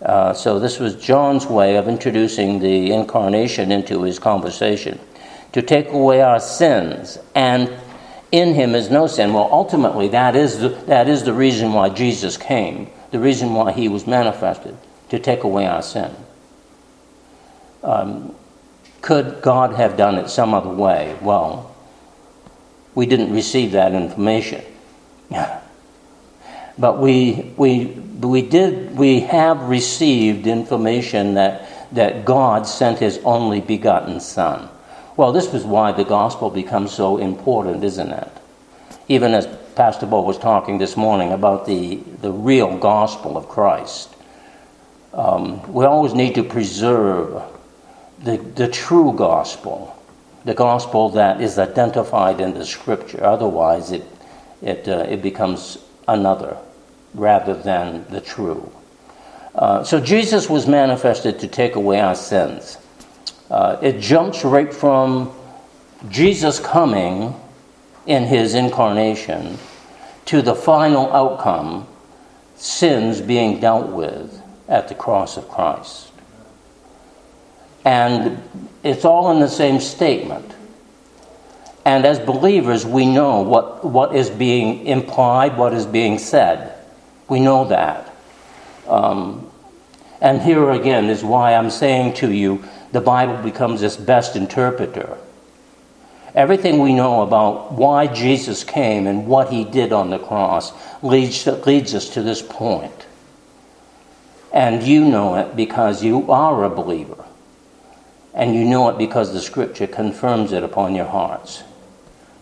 Uh, 0.00 0.32
so, 0.32 0.58
this 0.58 0.78
was 0.78 0.94
John's 0.96 1.46
way 1.46 1.76
of 1.76 1.88
introducing 1.88 2.58
the 2.58 2.92
incarnation 2.92 3.72
into 3.72 4.02
his 4.02 4.18
conversation 4.18 4.98
to 5.52 5.62
take 5.62 5.88
away 5.88 6.20
our 6.20 6.40
sins, 6.40 7.18
and 7.34 7.72
in 8.32 8.54
him 8.54 8.74
is 8.74 8.90
no 8.90 9.06
sin. 9.06 9.32
Well, 9.32 9.48
ultimately, 9.50 10.08
that 10.08 10.36
is 10.36 10.58
the, 10.58 10.68
that 10.86 11.08
is 11.08 11.24
the 11.24 11.32
reason 11.32 11.72
why 11.72 11.88
Jesus 11.88 12.36
came, 12.36 12.90
the 13.10 13.18
reason 13.18 13.54
why 13.54 13.72
he 13.72 13.88
was 13.88 14.06
manifested, 14.06 14.76
to 15.10 15.18
take 15.18 15.44
away 15.44 15.66
our 15.66 15.82
sin. 15.82 16.14
Um, 17.82 18.34
could 19.02 19.40
God 19.40 19.74
have 19.74 19.96
done 19.96 20.16
it 20.16 20.28
some 20.28 20.52
other 20.52 20.70
way? 20.70 21.16
Well, 21.22 21.76
we 22.96 23.06
didn't 23.06 23.32
receive 23.32 23.72
that 23.72 23.92
information. 23.92 24.64
but 26.78 26.98
we, 26.98 27.52
we, 27.56 27.86
we, 27.86 28.42
did, 28.42 28.96
we 28.96 29.20
have 29.20 29.68
received 29.68 30.46
information 30.46 31.34
that, 31.34 31.68
that 31.92 32.24
God 32.24 32.66
sent 32.66 32.98
his 32.98 33.18
only 33.18 33.60
begotten 33.60 34.18
Son. 34.18 34.68
Well, 35.16 35.32
this 35.32 35.54
is 35.54 35.64
why 35.64 35.92
the 35.92 36.04
gospel 36.04 36.50
becomes 36.50 36.92
so 36.92 37.18
important, 37.18 37.84
isn't 37.84 38.10
it? 38.10 38.28
Even 39.08 39.34
as 39.34 39.46
Pastor 39.76 40.06
Bo 40.06 40.22
was 40.22 40.38
talking 40.38 40.78
this 40.78 40.96
morning 40.96 41.32
about 41.32 41.66
the, 41.66 41.96
the 42.22 42.32
real 42.32 42.76
gospel 42.76 43.36
of 43.36 43.48
Christ, 43.48 44.15
um, 45.16 45.72
we 45.72 45.86
always 45.86 46.12
need 46.12 46.34
to 46.34 46.42
preserve 46.42 47.42
the, 48.22 48.36
the 48.36 48.68
true 48.68 49.14
gospel, 49.16 49.96
the 50.44 50.54
gospel 50.54 51.08
that 51.10 51.40
is 51.40 51.58
identified 51.58 52.38
in 52.38 52.52
the 52.52 52.66
scripture. 52.66 53.24
Otherwise, 53.24 53.92
it, 53.92 54.04
it, 54.60 54.86
uh, 54.86 55.06
it 55.08 55.22
becomes 55.22 55.78
another 56.06 56.58
rather 57.14 57.54
than 57.54 58.04
the 58.10 58.20
true. 58.20 58.70
Uh, 59.54 59.82
so 59.82 59.98
Jesus 59.98 60.50
was 60.50 60.66
manifested 60.66 61.38
to 61.40 61.48
take 61.48 61.76
away 61.76 61.98
our 61.98 62.14
sins. 62.14 62.76
Uh, 63.50 63.78
it 63.80 63.98
jumps 63.98 64.44
right 64.44 64.72
from 64.72 65.32
Jesus 66.10 66.60
coming 66.60 67.34
in 68.06 68.24
his 68.24 68.54
incarnation 68.54 69.56
to 70.26 70.42
the 70.42 70.54
final 70.54 71.10
outcome 71.14 71.86
sins 72.56 73.22
being 73.22 73.60
dealt 73.60 73.88
with 73.88 74.35
at 74.68 74.88
the 74.88 74.94
cross 74.94 75.36
of 75.36 75.48
Christ. 75.48 76.10
And 77.84 78.42
it's 78.82 79.04
all 79.04 79.30
in 79.30 79.40
the 79.40 79.48
same 79.48 79.80
statement. 79.80 80.52
And 81.84 82.04
as 82.04 82.18
believers, 82.18 82.84
we 82.84 83.06
know 83.06 83.42
what, 83.42 83.84
what 83.84 84.16
is 84.16 84.28
being 84.28 84.86
implied, 84.86 85.56
what 85.56 85.72
is 85.72 85.86
being 85.86 86.18
said. 86.18 86.74
We 87.28 87.38
know 87.38 87.68
that. 87.68 88.12
Um, 88.88 89.48
and 90.20 90.42
here 90.42 90.70
again 90.70 91.06
is 91.10 91.22
why 91.22 91.54
I'm 91.54 91.70
saying 91.70 92.14
to 92.14 92.32
you 92.32 92.64
the 92.92 93.00
Bible 93.00 93.36
becomes 93.36 93.82
its 93.82 93.96
best 93.96 94.34
interpreter. 94.34 95.16
Everything 96.34 96.80
we 96.80 96.92
know 96.92 97.22
about 97.22 97.72
why 97.72 98.06
Jesus 98.06 98.64
came 98.64 99.06
and 99.06 99.26
what 99.26 99.50
he 99.50 99.64
did 99.64 99.92
on 99.92 100.10
the 100.10 100.18
cross 100.18 100.72
leads, 101.02 101.46
leads 101.46 101.94
us 101.94 102.10
to 102.10 102.22
this 102.22 102.42
point. 102.42 103.05
And 104.52 104.82
you 104.82 105.04
know 105.04 105.36
it 105.36 105.56
because 105.56 106.02
you 106.02 106.30
are 106.30 106.64
a 106.64 106.70
believer. 106.70 107.24
And 108.34 108.54
you 108.54 108.64
know 108.64 108.88
it 108.88 108.98
because 108.98 109.32
the 109.32 109.40
scripture 109.40 109.86
confirms 109.86 110.52
it 110.52 110.62
upon 110.62 110.94
your 110.94 111.06
hearts. 111.06 111.62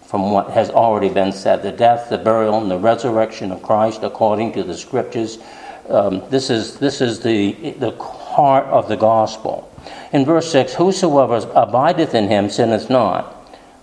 From 0.03 0.31
what 0.31 0.51
has 0.51 0.71
already 0.71 1.09
been 1.09 1.33
said 1.33 1.63
the 1.63 1.73
death, 1.73 2.09
the 2.11 2.19
burial, 2.19 2.61
and 2.61 2.71
the 2.71 2.79
resurrection 2.79 3.51
of 3.53 3.63
Christ 3.63 4.03
according 4.03 4.53
to 4.53 4.63
the 4.63 4.77
scriptures. 4.77 5.39
Um, 5.89 6.23
this 6.31 6.51
is, 6.51 6.79
this 6.79 7.01
is 7.01 7.21
the, 7.21 7.73
the 7.79 7.91
heart 7.93 8.67
of 8.67 8.89
the 8.89 8.97
gospel. 8.97 9.71
In 10.13 10.25
verse 10.25 10.51
6 10.51 10.75
Whosoever 10.75 11.49
abideth 11.55 12.15
in 12.15 12.29
him 12.29 12.49
sinneth 12.51 12.91
not. 12.91 13.31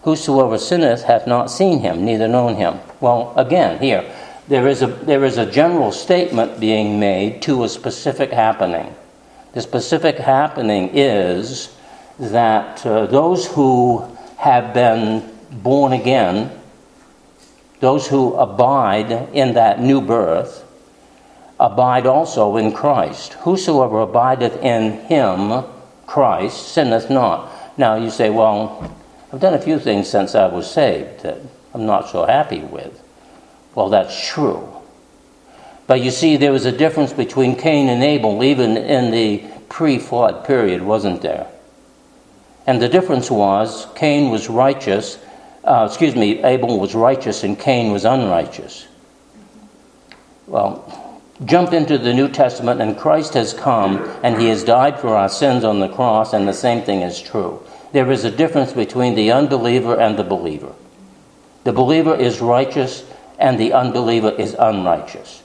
Whosoever 0.04 0.58
sinneth 0.58 1.04
hath 1.04 1.28
not 1.28 1.52
seen 1.52 1.80
him, 1.80 2.04
neither 2.04 2.28
known 2.28 2.56
him. 2.56 2.80
Well, 3.00 3.34
again, 3.38 3.80
here, 3.80 4.04
there 4.52 4.68
is 4.68 4.82
a, 4.82 4.88
there 4.88 5.24
is 5.24 5.38
a 5.38 5.50
general 5.50 5.94
statement 5.94 6.60
being 6.60 7.00
made 7.00 7.42
to 7.42 7.64
a 7.64 7.70
specific 7.70 8.32
happening. 8.32 8.94
The 9.54 9.62
specific 9.62 10.18
happening 10.18 10.90
is 10.94 11.74
that 12.20 12.86
uh, 12.86 13.06
those 13.06 13.48
who 13.48 14.06
have 14.36 14.74
been 14.74 15.24
born 15.50 15.94
again, 15.94 16.52
those 17.80 18.10
who 18.10 18.34
abide 18.34 19.30
in 19.34 19.54
that 19.54 19.80
new 19.80 20.02
birth, 20.02 20.66
abide 21.58 22.06
also 22.06 22.58
in 22.58 22.74
Christ. 22.74 23.36
Whosoever 23.46 24.02
abideth 24.02 24.58
in 24.58 25.00
him, 25.06 25.64
Christ, 26.08 26.74
sinneth 26.74 27.10
not. 27.10 27.50
Now 27.78 27.96
you 27.96 28.10
say, 28.10 28.30
well, 28.30 28.94
I've 29.32 29.40
done 29.40 29.54
a 29.54 29.62
few 29.62 29.80
things 29.80 30.10
since 30.10 30.36
I 30.36 30.48
was 30.48 30.70
saved 30.70 31.22
that 31.22 31.38
I'm 31.74 31.86
not 31.86 32.10
so 32.10 32.26
happy 32.26 32.60
with. 32.60 33.02
Well, 33.76 33.90
that's 33.90 34.28
true. 34.28 34.68
But 35.88 36.02
you 36.02 36.12
see, 36.12 36.38
there 36.38 36.52
was 36.52 36.66
a 36.66 36.72
difference 36.72 37.14
between 37.14 37.56
Cain 37.56 37.90
and 37.90 38.04
Abel 38.04 38.44
even 38.44 38.78
in 38.78 39.12
the 39.12 39.44
pre 39.70 40.00
flood 40.00 40.46
period, 40.46 40.82
wasn't 40.82 41.22
there? 41.22 41.48
And 42.68 42.82
the 42.82 42.90
difference 42.90 43.32
was 43.32 43.88
Cain 43.96 44.30
was 44.30 44.50
righteous, 44.50 45.18
uh, 45.64 45.86
excuse 45.90 46.16
me, 46.16 46.44
Abel 46.44 46.80
was 46.80 46.96
righteous 46.96 47.44
and 47.44 47.60
Cain 47.60 47.92
was 47.92 48.06
unrighteous. 48.06 48.88
Well, 50.48 51.20
jump 51.46 51.74
into 51.74 51.98
the 51.98 52.14
New 52.14 52.28
Testament 52.28 52.82
and 52.82 52.98
Christ 52.98 53.34
has 53.34 53.54
come 53.54 53.98
and 54.24 54.40
he 54.40 54.48
has 54.48 54.64
died 54.64 55.00
for 55.00 55.16
our 55.16 55.30
sins 55.30 55.64
on 55.64 55.80
the 55.80 55.90
cross, 55.90 56.34
and 56.34 56.48
the 56.48 56.54
same 56.54 56.84
thing 56.84 57.02
is 57.02 57.20
true. 57.20 57.62
There 57.92 58.12
is 58.12 58.24
a 58.24 58.32
difference 58.32 58.74
between 58.74 59.16
the 59.16 59.32
unbeliever 59.32 60.00
and 60.00 60.18
the 60.18 60.24
believer. 60.24 60.74
The 61.64 61.74
believer 61.74 62.16
is 62.16 62.42
righteous 62.42 63.04
and 63.42 63.60
the 63.60 63.74
unbeliever 63.74 64.30
is 64.30 64.56
unrighteous. 64.58 65.42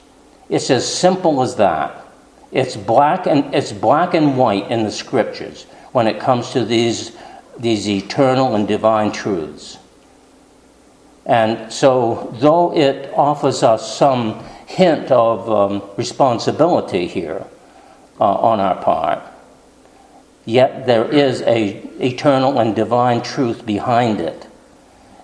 It's 0.49 0.71
as 0.71 0.87
simple 0.87 1.43
as 1.43 1.57
that. 1.57 2.05
It's 2.53 2.77
black 2.77 3.27
and 3.27 3.53
it's 3.55 3.73
black 3.73 4.15
and 4.15 4.39
white 4.39 4.71
in 4.71 4.85
the 4.85 4.93
scriptures 4.93 5.65
when 5.93 6.07
it 6.07 6.21
comes 6.21 6.51
to 6.51 6.65
these, 6.65 7.17
these 7.59 7.89
eternal 7.89 8.55
and 8.55 8.69
divine 8.69 9.11
truths. 9.11 9.79
And 11.25 11.73
so, 11.73 12.33
though 12.39 12.77
it 12.77 13.13
offers 13.15 13.65
us 13.65 13.97
some 13.99 14.45
hint 14.67 15.11
of 15.11 15.51
um, 15.51 15.83
responsibility 15.97 17.09
here 17.09 17.47
uh, 18.21 18.25
on 18.25 18.61
our 18.61 18.81
part, 18.81 19.23
yet 20.45 20.87
there 20.87 21.11
is 21.11 21.43
a 21.43 21.83
eternal 22.01 22.61
and 22.61 22.77
divine 22.77 23.23
truth 23.23 23.67
behind 23.67 24.21
it 24.21 24.47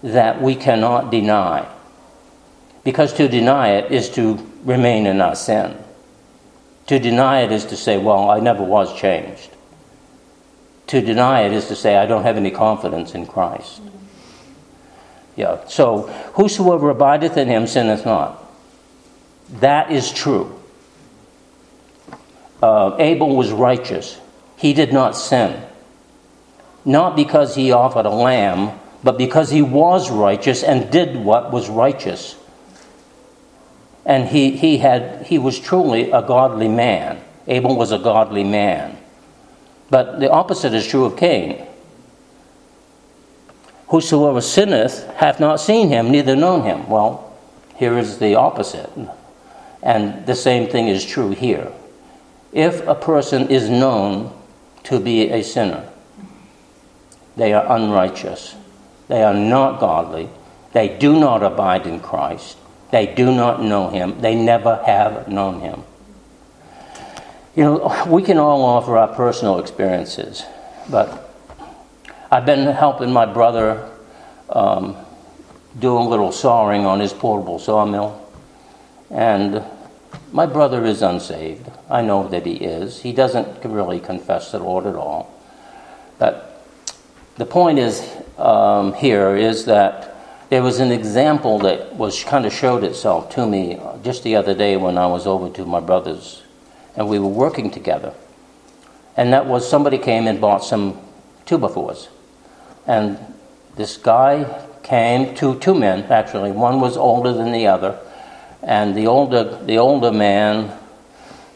that 0.02 0.42
we 0.42 0.56
cannot 0.56 1.12
deny. 1.12 1.71
Because 2.84 3.12
to 3.14 3.28
deny 3.28 3.70
it 3.70 3.92
is 3.92 4.10
to 4.10 4.34
remain 4.64 5.06
in 5.06 5.20
our 5.20 5.36
sin. 5.36 5.76
To 6.86 6.98
deny 6.98 7.42
it 7.42 7.52
is 7.52 7.64
to 7.66 7.76
say, 7.76 7.96
well, 7.96 8.30
I 8.30 8.40
never 8.40 8.62
was 8.62 8.98
changed. 8.98 9.50
To 10.88 11.00
deny 11.00 11.42
it 11.42 11.52
is 11.52 11.68
to 11.68 11.76
say, 11.76 11.96
I 11.96 12.06
don't 12.06 12.24
have 12.24 12.36
any 12.36 12.50
confidence 12.50 13.14
in 13.14 13.26
Christ. 13.26 13.80
Yeah, 15.36 15.66
so 15.66 16.02
whosoever 16.34 16.90
abideth 16.90 17.36
in 17.36 17.48
him 17.48 17.66
sinneth 17.66 18.04
not. 18.04 18.38
That 19.48 19.90
is 19.90 20.12
true. 20.12 20.58
Uh, 22.62 22.96
Abel 22.98 23.34
was 23.34 23.50
righteous, 23.50 24.20
he 24.56 24.72
did 24.72 24.92
not 24.92 25.16
sin. 25.16 25.62
Not 26.84 27.16
because 27.16 27.54
he 27.54 27.72
offered 27.72 28.06
a 28.06 28.10
lamb, 28.10 28.78
but 29.02 29.18
because 29.18 29.50
he 29.50 29.62
was 29.62 30.10
righteous 30.10 30.62
and 30.62 30.90
did 30.90 31.16
what 31.16 31.52
was 31.52 31.68
righteous. 31.68 32.36
And 34.04 34.28
he, 34.28 34.56
he, 34.56 34.78
had, 34.78 35.26
he 35.26 35.38
was 35.38 35.58
truly 35.58 36.10
a 36.10 36.22
godly 36.22 36.68
man. 36.68 37.22
Abel 37.46 37.76
was 37.76 37.92
a 37.92 37.98
godly 37.98 38.44
man. 38.44 38.98
But 39.90 40.20
the 40.20 40.30
opposite 40.30 40.74
is 40.74 40.86
true 40.86 41.04
of 41.04 41.16
Cain. 41.16 41.66
Whosoever 43.88 44.40
sinneth 44.40 45.06
hath 45.16 45.38
not 45.38 45.60
seen 45.60 45.88
him, 45.88 46.10
neither 46.10 46.34
known 46.34 46.62
him. 46.62 46.88
Well, 46.88 47.36
here 47.76 47.98
is 47.98 48.18
the 48.18 48.36
opposite. 48.36 48.90
And 49.82 50.24
the 50.24 50.34
same 50.34 50.70
thing 50.70 50.88
is 50.88 51.04
true 51.04 51.30
here. 51.30 51.70
If 52.52 52.86
a 52.86 52.94
person 52.94 53.48
is 53.50 53.68
known 53.68 54.32
to 54.84 54.98
be 54.98 55.30
a 55.30 55.42
sinner, 55.42 55.88
they 57.36 57.52
are 57.52 57.76
unrighteous. 57.76 58.54
They 59.08 59.22
are 59.22 59.34
not 59.34 59.80
godly. 59.80 60.28
They 60.72 60.96
do 60.96 61.18
not 61.18 61.42
abide 61.42 61.86
in 61.86 62.00
Christ. 62.00 62.56
They 62.92 63.06
do 63.06 63.34
not 63.34 63.62
know 63.62 63.88
him. 63.88 64.20
They 64.20 64.34
never 64.34 64.76
have 64.84 65.26
known 65.26 65.60
him. 65.60 65.82
You 67.56 67.64
know, 67.64 68.06
we 68.06 68.22
can 68.22 68.36
all 68.36 68.62
offer 68.62 68.98
our 68.98 69.08
personal 69.08 69.58
experiences, 69.58 70.44
but 70.90 71.34
I've 72.30 72.44
been 72.44 72.66
helping 72.66 73.10
my 73.10 73.24
brother 73.24 73.90
um, 74.50 74.96
do 75.78 75.96
a 75.96 76.00
little 76.00 76.32
sawing 76.32 76.84
on 76.84 77.00
his 77.00 77.14
portable 77.14 77.58
sawmill, 77.58 78.30
and 79.10 79.64
my 80.30 80.44
brother 80.44 80.84
is 80.84 81.00
unsaved. 81.00 81.70
I 81.88 82.02
know 82.02 82.28
that 82.28 82.44
he 82.44 82.56
is. 82.56 83.00
He 83.00 83.12
doesn't 83.14 83.64
really 83.64 84.00
confess 84.00 84.52
the 84.52 84.58
Lord 84.58 84.84
at 84.84 84.96
all. 84.96 85.32
But 86.18 86.66
the 87.36 87.46
point 87.46 87.78
is 87.78 88.06
um, 88.36 88.92
here 88.92 89.34
is 89.34 89.64
that 89.64 90.11
there 90.52 90.62
was 90.62 90.80
an 90.80 90.92
example 90.92 91.60
that 91.60 91.96
was 91.96 92.24
kind 92.24 92.44
of 92.44 92.52
showed 92.52 92.84
itself 92.84 93.30
to 93.30 93.46
me 93.46 93.80
just 94.04 94.22
the 94.22 94.36
other 94.36 94.52
day 94.52 94.76
when 94.76 94.98
I 94.98 95.06
was 95.06 95.26
over 95.26 95.48
to 95.48 95.64
my 95.64 95.80
brother's 95.80 96.42
and 96.94 97.08
we 97.08 97.18
were 97.18 97.26
working 97.26 97.70
together. 97.70 98.12
And 99.16 99.32
that 99.32 99.46
was 99.46 99.66
somebody 99.66 99.96
came 99.96 100.26
and 100.26 100.42
bought 100.42 100.62
some 100.62 101.00
two 101.46 101.56
by 101.56 101.68
fours. 101.68 102.10
And 102.86 103.18
this 103.76 103.96
guy 103.96 104.68
came, 104.82 105.34
two, 105.34 105.58
two 105.58 105.74
men 105.74 106.02
actually, 106.12 106.52
one 106.52 106.82
was 106.82 106.98
older 106.98 107.32
than 107.32 107.52
the 107.52 107.66
other. 107.68 107.98
And 108.62 108.94
the 108.94 109.06
older, 109.06 109.56
the 109.64 109.78
older 109.78 110.12
man, 110.12 110.78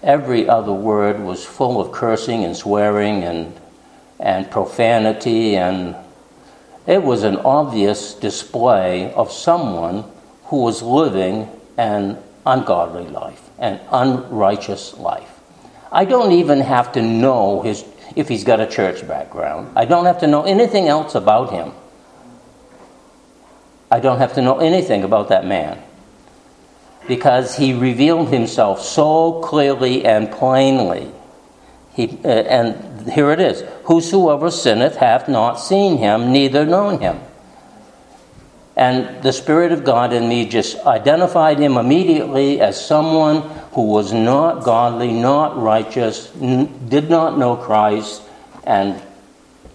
every 0.02 0.48
other 0.48 0.72
word 0.72 1.20
was 1.20 1.44
full 1.44 1.82
of 1.82 1.92
cursing 1.92 2.44
and 2.44 2.56
swearing 2.56 3.24
and, 3.24 3.60
and 4.18 4.50
profanity. 4.50 5.54
And 5.54 5.96
it 6.86 7.02
was 7.02 7.24
an 7.24 7.36
obvious 7.36 8.14
display 8.14 9.12
of 9.12 9.32
someone 9.32 10.04
who 10.44 10.62
was 10.62 10.82
living 10.82 11.48
an 11.76 12.18
ungodly 12.44 13.08
life, 13.08 13.50
an 13.58 13.80
unrighteous 13.90 14.96
life. 14.96 15.40
I 15.90 16.04
don't 16.04 16.32
even 16.32 16.60
have 16.60 16.92
to 16.92 17.02
know 17.02 17.62
his, 17.62 17.84
if 18.14 18.28
he's 18.28 18.44
got 18.44 18.60
a 18.60 18.66
church 18.66 19.06
background. 19.06 19.72
I 19.76 19.84
don't 19.84 20.04
have 20.04 20.20
to 20.20 20.26
know 20.26 20.44
anything 20.44 20.88
else 20.88 21.14
about 21.14 21.50
him. 21.50 21.72
I 23.90 24.00
don't 24.00 24.18
have 24.18 24.34
to 24.34 24.42
know 24.42 24.58
anything 24.58 25.04
about 25.04 25.28
that 25.28 25.44
man 25.46 25.82
because 27.06 27.56
he 27.56 27.72
revealed 27.72 28.28
himself 28.28 28.82
so 28.82 29.40
clearly 29.40 30.04
and 30.04 30.30
plainly. 30.30 31.10
He, 31.94 32.18
uh, 32.24 32.28
and 32.28 32.95
here 33.12 33.30
it 33.30 33.40
is 33.40 33.62
Whosoever 33.84 34.50
sinneth 34.50 34.96
hath 34.96 35.28
not 35.28 35.54
seen 35.54 35.98
him, 35.98 36.32
neither 36.32 36.64
known 36.64 37.00
him. 37.00 37.20
And 38.76 39.22
the 39.22 39.32
Spirit 39.32 39.72
of 39.72 39.84
God 39.84 40.12
in 40.12 40.28
me 40.28 40.46
just 40.46 40.76
identified 40.84 41.58
him 41.58 41.78
immediately 41.78 42.60
as 42.60 42.84
someone 42.84 43.40
who 43.72 43.86
was 43.86 44.12
not 44.12 44.64
godly, 44.64 45.12
not 45.12 45.56
righteous, 45.60 46.30
n- 46.40 46.88
did 46.88 47.08
not 47.08 47.38
know 47.38 47.56
Christ. 47.56 48.20
And, 48.64 49.00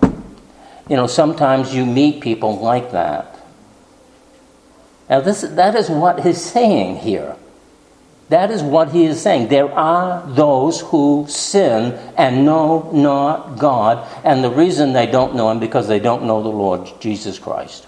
you 0.04 0.96
know, 0.96 1.08
sometimes 1.08 1.74
you 1.74 1.84
meet 1.84 2.22
people 2.22 2.60
like 2.60 2.92
that. 2.92 3.40
Now, 5.10 5.22
this, 5.22 5.42
that 5.42 5.76
is 5.76 5.90
what 5.90 6.24
he's 6.24 6.40
saying 6.40 6.98
here. 6.98 7.36
That 8.32 8.50
is 8.50 8.64
what 8.64 8.94
he 8.94 9.04
is 9.04 9.22
saying. 9.22 9.50
There 9.50 9.70
are 9.70 10.26
those 10.26 10.80
who 10.80 11.26
sin 11.28 12.00
and 12.18 12.46
know 12.46 12.90
not 12.94 13.60
God, 13.60 14.08
and 14.24 14.42
the 14.42 14.50
reason 14.50 14.94
they 14.94 15.06
don't 15.06 15.36
know 15.36 15.52
him 15.52 15.60
because 15.60 15.90
they 15.90 16.00
don't 16.00 16.24
know 16.24 16.42
the 16.42 16.48
Lord 16.48 16.90
Jesus 17.02 17.38
Christ. 17.38 17.88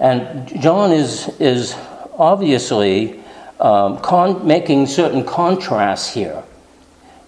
And 0.00 0.48
John 0.60 0.90
is, 0.90 1.28
is 1.38 1.76
obviously 2.18 3.22
um, 3.60 3.98
con- 3.98 4.44
making 4.44 4.88
certain 4.88 5.24
contrasts 5.24 6.12
here. 6.12 6.42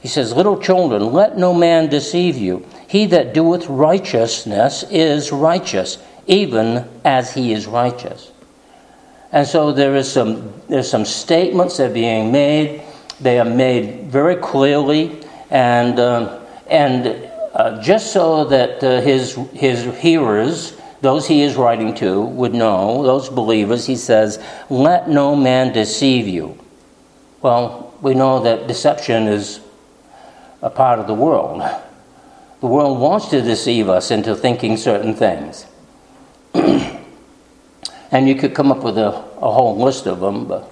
He 0.00 0.09
says, 0.09 0.33
Little 0.33 0.59
children, 0.59 1.12
let 1.12 1.38
no 1.38 1.55
man 1.55 1.88
deceive 1.88 2.37
you. 2.37 2.66
He 2.88 3.07
that 3.07 3.33
doeth 3.33 3.68
righteousness 3.68 4.83
is 4.90 5.31
righteous 5.31 5.98
even 6.27 6.88
as 7.05 7.35
he 7.35 7.53
is 7.53 7.68
righteous. 7.68 8.33
And 9.35 9.49
so 9.49 9.73
there 9.73 9.97
is 9.97 10.11
some 10.11 10.53
there's 10.68 10.88
some 10.88 11.05
statements 11.05 11.79
that 11.79 11.90
are 11.90 11.92
being 11.92 12.31
made. 12.31 12.83
They 13.20 13.40
are 13.40 13.44
made 13.44 14.05
very 14.05 14.37
clearly, 14.37 15.20
and 15.51 15.99
um, 15.99 16.40
and 16.68 17.29
uh, 17.53 17.83
just 17.83 18.12
so 18.12 18.44
that 18.44 18.81
uh, 18.85 19.01
his 19.01 19.35
his 19.53 19.92
hearers, 19.97 20.77
those 21.01 21.27
he 21.27 21.42
is 21.42 21.57
writing 21.57 21.97
to, 21.97 22.23
would 22.23 22.55
know, 22.55 23.03
those 23.03 23.29
believers, 23.29 23.85
he 23.85 23.97
says, 23.97 24.38
"Let 24.70 25.09
no 25.09 25.35
man 25.35 25.73
deceive 25.73 26.29
you." 26.29 26.57
Well, 27.42 27.92
we 28.03 28.14
know 28.14 28.40
that 28.44 28.68
deception 28.68 29.27
is 29.27 29.59
a 30.62 30.70
part 30.70 31.01
of 31.01 31.09
the 31.09 31.14
world. 31.14 31.61
The 32.61 32.68
world 32.68 33.01
wants 33.01 33.31
to 33.31 33.42
deceive 33.42 33.88
us 33.88 34.12
into 34.12 34.37
thinking 34.37 34.77
certain 34.77 35.12
things. 35.12 35.66
and 38.14 38.29
you 38.29 38.37
could 38.37 38.55
come 38.55 38.70
up 38.70 38.85
with 38.85 38.96
a, 38.96 39.09
a 39.09 39.50
whole 39.50 39.77
list 39.77 40.07
of 40.07 40.20
them, 40.20 40.46
but, 40.46 40.70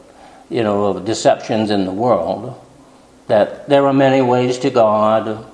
you 0.48 0.62
know, 0.62 0.84
of 0.84 1.04
deceptions 1.04 1.70
in 1.70 1.84
the 1.84 1.90
world. 1.90 2.56
That 3.26 3.68
there 3.68 3.84
are 3.84 3.92
many 3.92 4.22
ways 4.22 4.60
to 4.60 4.70
God, 4.70 5.44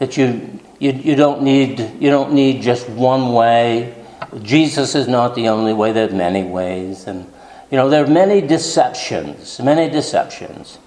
that 0.00 0.16
you, 0.16 0.58
you, 0.80 0.90
you, 0.90 1.14
don't, 1.14 1.42
need, 1.42 1.78
you 2.00 2.10
don't 2.10 2.32
need 2.32 2.62
just 2.62 2.88
one 2.88 3.32
way. 3.32 3.94
Jesus 4.42 4.96
is 4.96 5.06
not 5.06 5.36
the 5.36 5.46
only 5.46 5.72
way, 5.72 5.92
there 5.92 6.08
are 6.08 6.12
many 6.12 6.42
ways. 6.42 7.06
And, 7.06 7.32
you 7.70 7.76
know, 7.76 7.88
there 7.88 8.02
are 8.02 8.08
many 8.08 8.40
deceptions, 8.40 9.60
many 9.60 9.88
deceptions. 9.88 10.78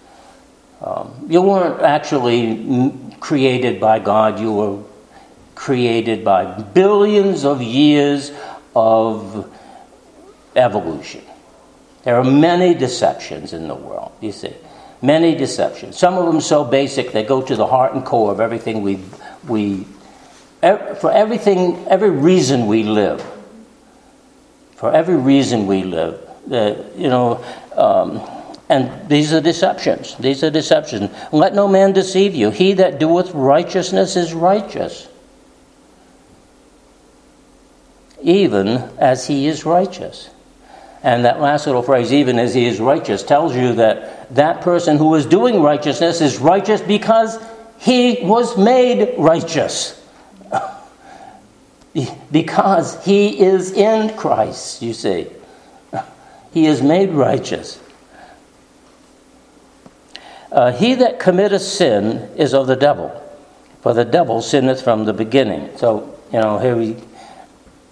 Um, 0.82 1.26
you 1.30 1.42
weren't 1.42 1.82
actually 1.82 2.92
created 3.22 3.80
by 3.80 4.00
God, 4.00 4.42
you 4.42 4.52
were 4.52 4.84
created 5.56 6.26
by 6.26 6.62
billions 6.62 7.46
of 7.46 7.62
years 7.62 8.34
of 8.76 9.56
evolution. 10.56 11.24
There 12.04 12.16
are 12.16 12.24
many 12.24 12.74
deceptions 12.74 13.54
in 13.54 13.68
the 13.68 13.76
world, 13.76 14.12
you 14.22 14.32
see. 14.32 14.54
Many 15.02 15.36
deceptions. 15.36 15.98
Some 15.98 16.16
of 16.16 16.26
them 16.26 16.42
so 16.42 16.64
basic 16.64 17.12
they 17.12 17.24
go 17.24 17.42
to 17.42 17.56
the 17.56 17.66
heart 17.66 17.94
and 17.94 18.06
core 18.06 18.32
of 18.32 18.40
everything 18.40 18.82
we, 18.82 19.00
we 19.48 19.86
for 20.62 21.12
everything, 21.12 21.88
every 21.88 22.10
reason 22.10 22.68
we 22.68 22.84
live. 22.84 23.26
For 24.76 24.94
every 24.94 25.16
reason 25.16 25.68
we 25.68 25.84
live. 25.84 26.22
Uh, 26.52 26.76
you 26.98 27.08
know, 27.08 27.44
um, 27.76 28.22
and 28.68 29.10
these 29.10 29.32
are 29.34 29.40
deceptions. 29.40 30.16
These 30.18 30.44
are 30.44 30.50
deceptions. 30.50 31.10
Let 31.32 31.56
no 31.56 31.68
man 31.68 31.94
deceive 31.94 32.36
you. 32.36 32.50
He 32.50 32.74
that 32.74 33.00
doeth 33.00 33.32
righteousness 33.34 34.18
is 34.18 34.34
righteous 34.34 35.08
even 38.22 38.68
as 38.98 39.28
he 39.28 39.48
is 39.48 39.66
righteous. 39.66 40.30
And 41.02 41.26
that 41.26 41.40
last 41.40 41.66
little 41.66 41.82
phrase, 41.82 42.12
even 42.12 42.38
as 42.40 42.54
he 42.54 42.66
is 42.66 42.80
righteous, 42.80 43.24
tells 43.24 43.56
you 43.56 43.74
that 43.74 44.34
that 44.36 44.62
person 44.62 44.98
who 44.98 45.16
is 45.16 45.26
doing 45.26 45.62
righteousness 45.62 46.20
is 46.22 46.40
righteous 46.40 46.82
because 46.82 47.38
he 47.78 48.20
was 48.22 48.58
made 48.58 49.16
righteous. 49.18 49.96
because 52.32 53.04
he 53.06 53.40
is 53.40 53.72
in 53.72 54.16
Christ, 54.18 54.82
you 54.82 54.94
see. 54.94 55.28
He 56.52 56.66
is 56.66 56.82
made 56.82 57.12
righteous. 57.12 57.80
Uh, 60.52 60.72
he 60.72 60.96
that 60.96 61.20
committeth 61.20 61.62
sin 61.62 62.28
is 62.36 62.56
of 62.56 62.66
the 62.66 62.76
devil, 62.76 63.12
for 63.82 63.94
the 63.94 64.04
devil 64.04 64.42
sinneth 64.42 64.82
from 64.82 65.06
the 65.06 65.14
beginning. 65.14 65.70
So, 65.78 66.20
you 66.34 66.40
know, 66.40 66.58
here 66.58 66.76
we 66.76 66.98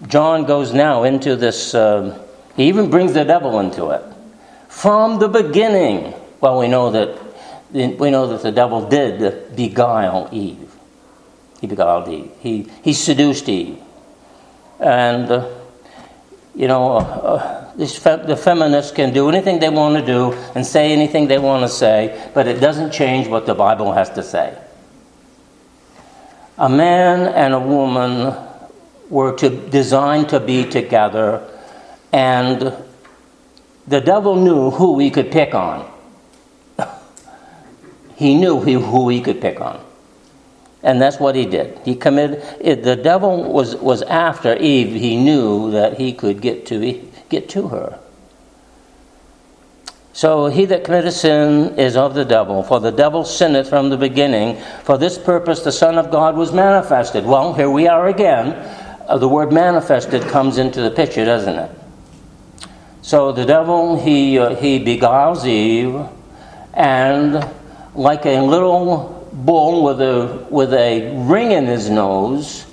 John 0.06 0.46
goes 0.46 0.74
now 0.74 1.04
into 1.04 1.36
this, 1.36 1.74
uh, 1.74 2.24
he 2.58 2.67
even 2.67 2.89
brings 2.89 3.13
the 3.13 3.24
devil 3.24 3.60
into 3.62 3.91
it. 3.91 4.04
From 4.67 5.20
the 5.20 5.30
beginning, 5.30 6.13
well, 6.41 6.60
we 6.60 6.67
know 6.67 6.91
that 6.91 7.17
we 7.72 8.10
know 8.10 8.28
that 8.28 8.41
the 8.41 8.52
devil 8.52 8.88
did 8.88 9.56
beguile 9.56 10.30
Eve. 10.32 10.72
He 11.60 11.67
beguiled 11.67 12.08
Eve. 12.08 12.32
He, 12.39 12.67
he 12.84 12.93
seduced 12.93 13.50
Eve. 13.50 13.80
And, 14.80 15.30
uh, 15.30 15.50
you 16.56 16.67
know, 16.67 16.93
uh, 16.93 17.00
uh 17.00 17.63
this 17.78 17.96
fe- 17.96 18.24
the 18.26 18.36
feminists 18.36 18.91
can 18.91 19.13
do 19.13 19.30
anything 19.30 19.60
they 19.60 19.70
want 19.70 19.98
to 19.98 20.06
do 20.06 20.34
and 20.56 20.65
say 20.65 20.91
anything 20.91 21.28
they 21.28 21.38
want 21.38 21.62
to 21.62 21.70
say, 21.70 22.30
but 22.34 22.48
it 22.48 22.60
doesn't 22.60 22.91
change 22.91 23.28
what 23.28 23.46
the 23.46 23.54
Bible 23.54 23.91
has 23.93 24.10
to 24.12 24.24
say. 24.24 24.58
A 26.58 26.67
man 26.67 27.32
and 27.34 27.54
a 27.54 27.60
woman 27.60 28.36
were 29.12 29.36
to, 29.38 29.50
designed 29.50 30.30
to 30.30 30.39
be 30.39 30.65
together, 30.65 31.48
and 32.12 32.74
the 33.88 34.02
devil 34.02 34.36
knew 34.36 34.72
who 34.72 35.00
he 35.00 35.10
could 35.10 35.32
pick 35.32 35.56
on. 35.56 35.89
he 38.15 38.36
knew 38.36 38.60
who 38.60 39.10
he 39.10 39.22
could 39.22 39.41
pick 39.41 39.62
on. 39.62 39.84
And 40.84 41.02
that's 41.02 41.20
what 41.20 41.36
he 41.36 41.46
did. 41.46 41.80
He 41.84 41.96
committed, 41.96 42.84
the 42.84 42.96
devil 42.96 43.52
was, 43.52 43.76
was 43.76 44.04
after 44.04 44.56
Eve. 44.56 44.93
He 44.93 45.15
knew 45.17 45.72
that 45.72 45.98
he 45.98 46.13
could 46.13 46.41
get 46.41 46.65
to, 46.67 47.02
get 47.30 47.50
to 47.50 47.70
her. 47.70 48.00
So 50.13 50.48
he 50.48 50.65
that 50.65 50.84
committeth 50.84 51.13
sin 51.13 51.78
is 51.78 51.96
of 51.96 52.15
the 52.15 52.26
devil, 52.26 52.63
for 52.63 52.80
the 52.80 52.91
devil 52.91 53.24
sinneth 53.24 53.70
from 53.70 53.89
the 53.89 53.98
beginning. 53.98 54.60
For 54.84 54.98
this 54.98 55.17
purpose 55.17 55.62
the 55.62 55.72
Son 55.72 55.98
of 55.98 56.10
God 56.10 56.36
was 56.36 56.52
manifested. 56.52 57.24
Well, 57.24 57.54
here 57.54 57.70
we 57.70 57.88
are 57.88 58.08
again. 58.08 58.54
Uh, 59.08 59.17
the 59.17 59.28
word 59.28 59.54
manifested 59.54 60.24
comes 60.24 60.58
into 60.58 60.82
the 60.82 60.89
picture, 60.89 61.24
doesn't 61.24 61.56
it? 61.56 61.72
So 63.08 63.32
the 63.32 63.46
devil, 63.46 63.98
he, 63.98 64.38
uh, 64.38 64.54
he 64.58 64.80
beguiles 64.80 65.46
Eve, 65.46 65.96
and 66.74 67.50
like 67.96 68.26
a 68.26 68.41
little 68.41 69.30
bull 69.32 69.86
with 69.86 70.02
a, 70.02 70.46
with 70.50 70.74
a 70.74 71.15
ring 71.26 71.54
in 71.54 71.67
his 71.67 71.89
nose, 71.89 72.65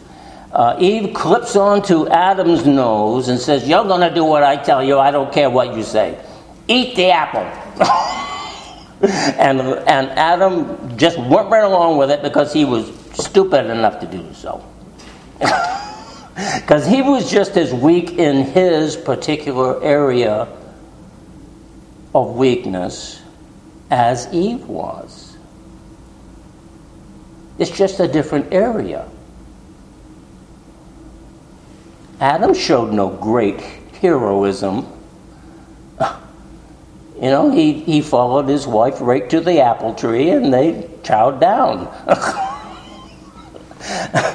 uh, 0.50 0.76
Eve 0.80 1.14
clips 1.14 1.54
onto 1.54 2.08
Adam's 2.08 2.66
nose 2.66 3.28
and 3.28 3.38
says, 3.38 3.68
You're 3.68 3.84
going 3.84 4.00
to 4.00 4.12
do 4.12 4.24
what 4.24 4.42
I 4.42 4.56
tell 4.56 4.82
you. 4.82 4.98
I 4.98 5.12
don't 5.12 5.32
care 5.32 5.48
what 5.48 5.76
you 5.76 5.84
say. 5.84 6.18
Eat 6.66 6.96
the 6.96 7.12
apple. 7.12 7.42
and, 9.38 9.60
and 9.60 10.10
Adam 10.18 10.98
just 10.98 11.16
went 11.16 11.48
right 11.48 11.62
along 11.62 11.96
with 11.96 12.10
it 12.10 12.22
because 12.22 12.52
he 12.52 12.64
was 12.64 12.92
stupid 13.12 13.66
enough 13.66 14.00
to 14.00 14.06
do 14.08 14.34
so. 14.34 14.68
Because 16.34 16.86
he 16.86 17.00
was 17.00 17.30
just 17.30 17.56
as 17.56 17.72
weak 17.72 18.18
in 18.18 18.44
his 18.44 18.96
particular 18.96 19.82
area 19.82 20.48
of 22.14 22.34
weakness 22.34 23.22
as 23.90 24.32
Eve 24.32 24.66
was. 24.66 25.36
It's 27.58 27.70
just 27.70 28.00
a 28.00 28.08
different 28.08 28.52
area. 28.52 29.08
Adam 32.20 32.54
showed 32.54 32.92
no 32.92 33.10
great 33.10 33.60
heroism. 34.00 34.86
You 37.14 37.30
know, 37.30 37.52
he, 37.52 37.74
he 37.74 38.02
followed 38.02 38.48
his 38.48 38.66
wife 38.66 38.96
right 39.00 39.30
to 39.30 39.40
the 39.40 39.60
apple 39.60 39.94
tree 39.94 40.30
and 40.30 40.52
they 40.52 40.90
chowed 41.04 41.38
down. 41.38 41.86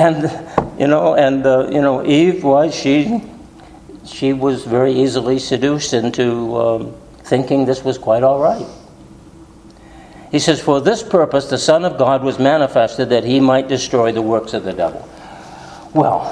and, 0.00 0.80
you 0.80 0.86
know, 0.86 1.14
and, 1.14 1.44
uh, 1.44 1.68
you 1.70 1.82
know, 1.82 2.04
Eve 2.04 2.42
was, 2.42 2.74
she, 2.74 3.22
she 4.06 4.32
was 4.32 4.64
very 4.64 4.94
easily 4.94 5.38
seduced 5.38 5.92
into 5.92 6.56
um, 6.56 6.94
thinking 7.22 7.66
this 7.66 7.84
was 7.84 7.98
quite 7.98 8.22
all 8.22 8.40
right. 8.40 8.66
He 10.30 10.38
says, 10.38 10.58
For 10.58 10.80
this 10.80 11.02
purpose 11.02 11.50
the 11.50 11.58
Son 11.58 11.84
of 11.84 11.98
God 11.98 12.22
was 12.22 12.38
manifested 12.38 13.10
that 13.10 13.24
he 13.24 13.40
might 13.40 13.68
destroy 13.68 14.10
the 14.10 14.22
works 14.22 14.54
of 14.54 14.64
the 14.64 14.72
devil. 14.72 15.06
Well, 15.92 16.22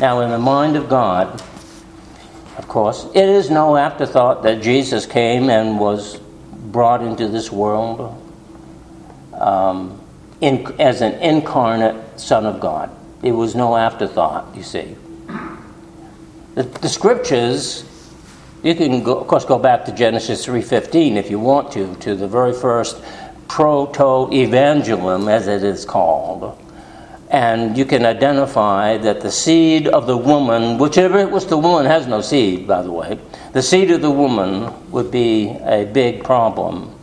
now 0.00 0.20
in 0.20 0.30
the 0.30 0.38
mind 0.38 0.74
of 0.74 0.88
God, 0.88 1.40
of 2.58 2.66
course, 2.66 3.06
it 3.14 3.28
is 3.28 3.48
no 3.48 3.76
afterthought 3.76 4.42
that 4.42 4.60
Jesus 4.60 5.06
came 5.06 5.50
and 5.50 5.78
was 5.78 6.18
brought 6.18 7.02
into 7.02 7.28
this 7.28 7.52
world 7.52 8.20
um, 9.34 10.01
in, 10.42 10.78
as 10.78 11.00
an 11.00 11.14
incarnate 11.22 12.20
Son 12.20 12.44
of 12.44 12.60
God. 12.60 12.90
It 13.22 13.32
was 13.32 13.54
no 13.54 13.76
afterthought, 13.76 14.54
you 14.54 14.62
see. 14.62 14.96
The, 16.54 16.64
the 16.64 16.88
scriptures, 16.88 17.84
you 18.62 18.74
can, 18.74 19.02
go, 19.02 19.16
of 19.16 19.26
course, 19.26 19.46
go 19.46 19.58
back 19.58 19.86
to 19.86 19.92
Genesis 19.92 20.44
3.15 20.44 21.16
if 21.16 21.30
you 21.30 21.38
want 21.38 21.72
to, 21.72 21.94
to 21.96 22.14
the 22.14 22.28
very 22.28 22.52
first 22.52 23.02
proto-evangelium, 23.48 25.30
as 25.30 25.46
it 25.46 25.62
is 25.62 25.86
called 25.86 26.58
and 27.32 27.78
you 27.78 27.86
can 27.86 28.04
identify 28.04 28.98
that 28.98 29.22
the 29.22 29.30
seed 29.30 29.88
of 29.88 30.06
the 30.06 30.16
woman, 30.16 30.76
whichever 30.76 31.18
it 31.18 31.30
was 31.30 31.46
the 31.46 31.56
woman 31.56 31.86
has 31.86 32.06
no 32.06 32.20
seed, 32.20 32.68
by 32.68 32.82
the 32.82 32.92
way, 32.92 33.18
the 33.54 33.62
seed 33.62 33.90
of 33.90 34.02
the 34.02 34.10
woman 34.10 34.70
would 34.90 35.10
be 35.10 35.48
a 35.62 35.86
big 35.86 36.22
problem. 36.22 36.94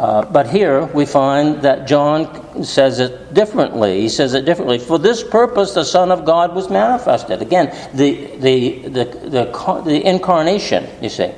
Uh, 0.00 0.24
but 0.24 0.48
here 0.48 0.86
we 0.86 1.04
find 1.04 1.60
that 1.60 1.86
John 1.86 2.64
says 2.64 3.00
it 3.00 3.34
differently. 3.34 4.00
He 4.00 4.08
says 4.08 4.32
it 4.32 4.46
differently. 4.46 4.78
For 4.78 4.98
this 4.98 5.22
purpose, 5.22 5.74
the 5.74 5.84
Son 5.84 6.10
of 6.10 6.24
God 6.24 6.54
was 6.54 6.70
manifested. 6.70 7.42
Again, 7.42 7.66
the, 7.92 8.34
the, 8.36 8.78
the, 8.88 9.04
the, 9.04 9.82
the 9.84 10.08
incarnation, 10.08 10.88
you 11.02 11.10
see. 11.10 11.30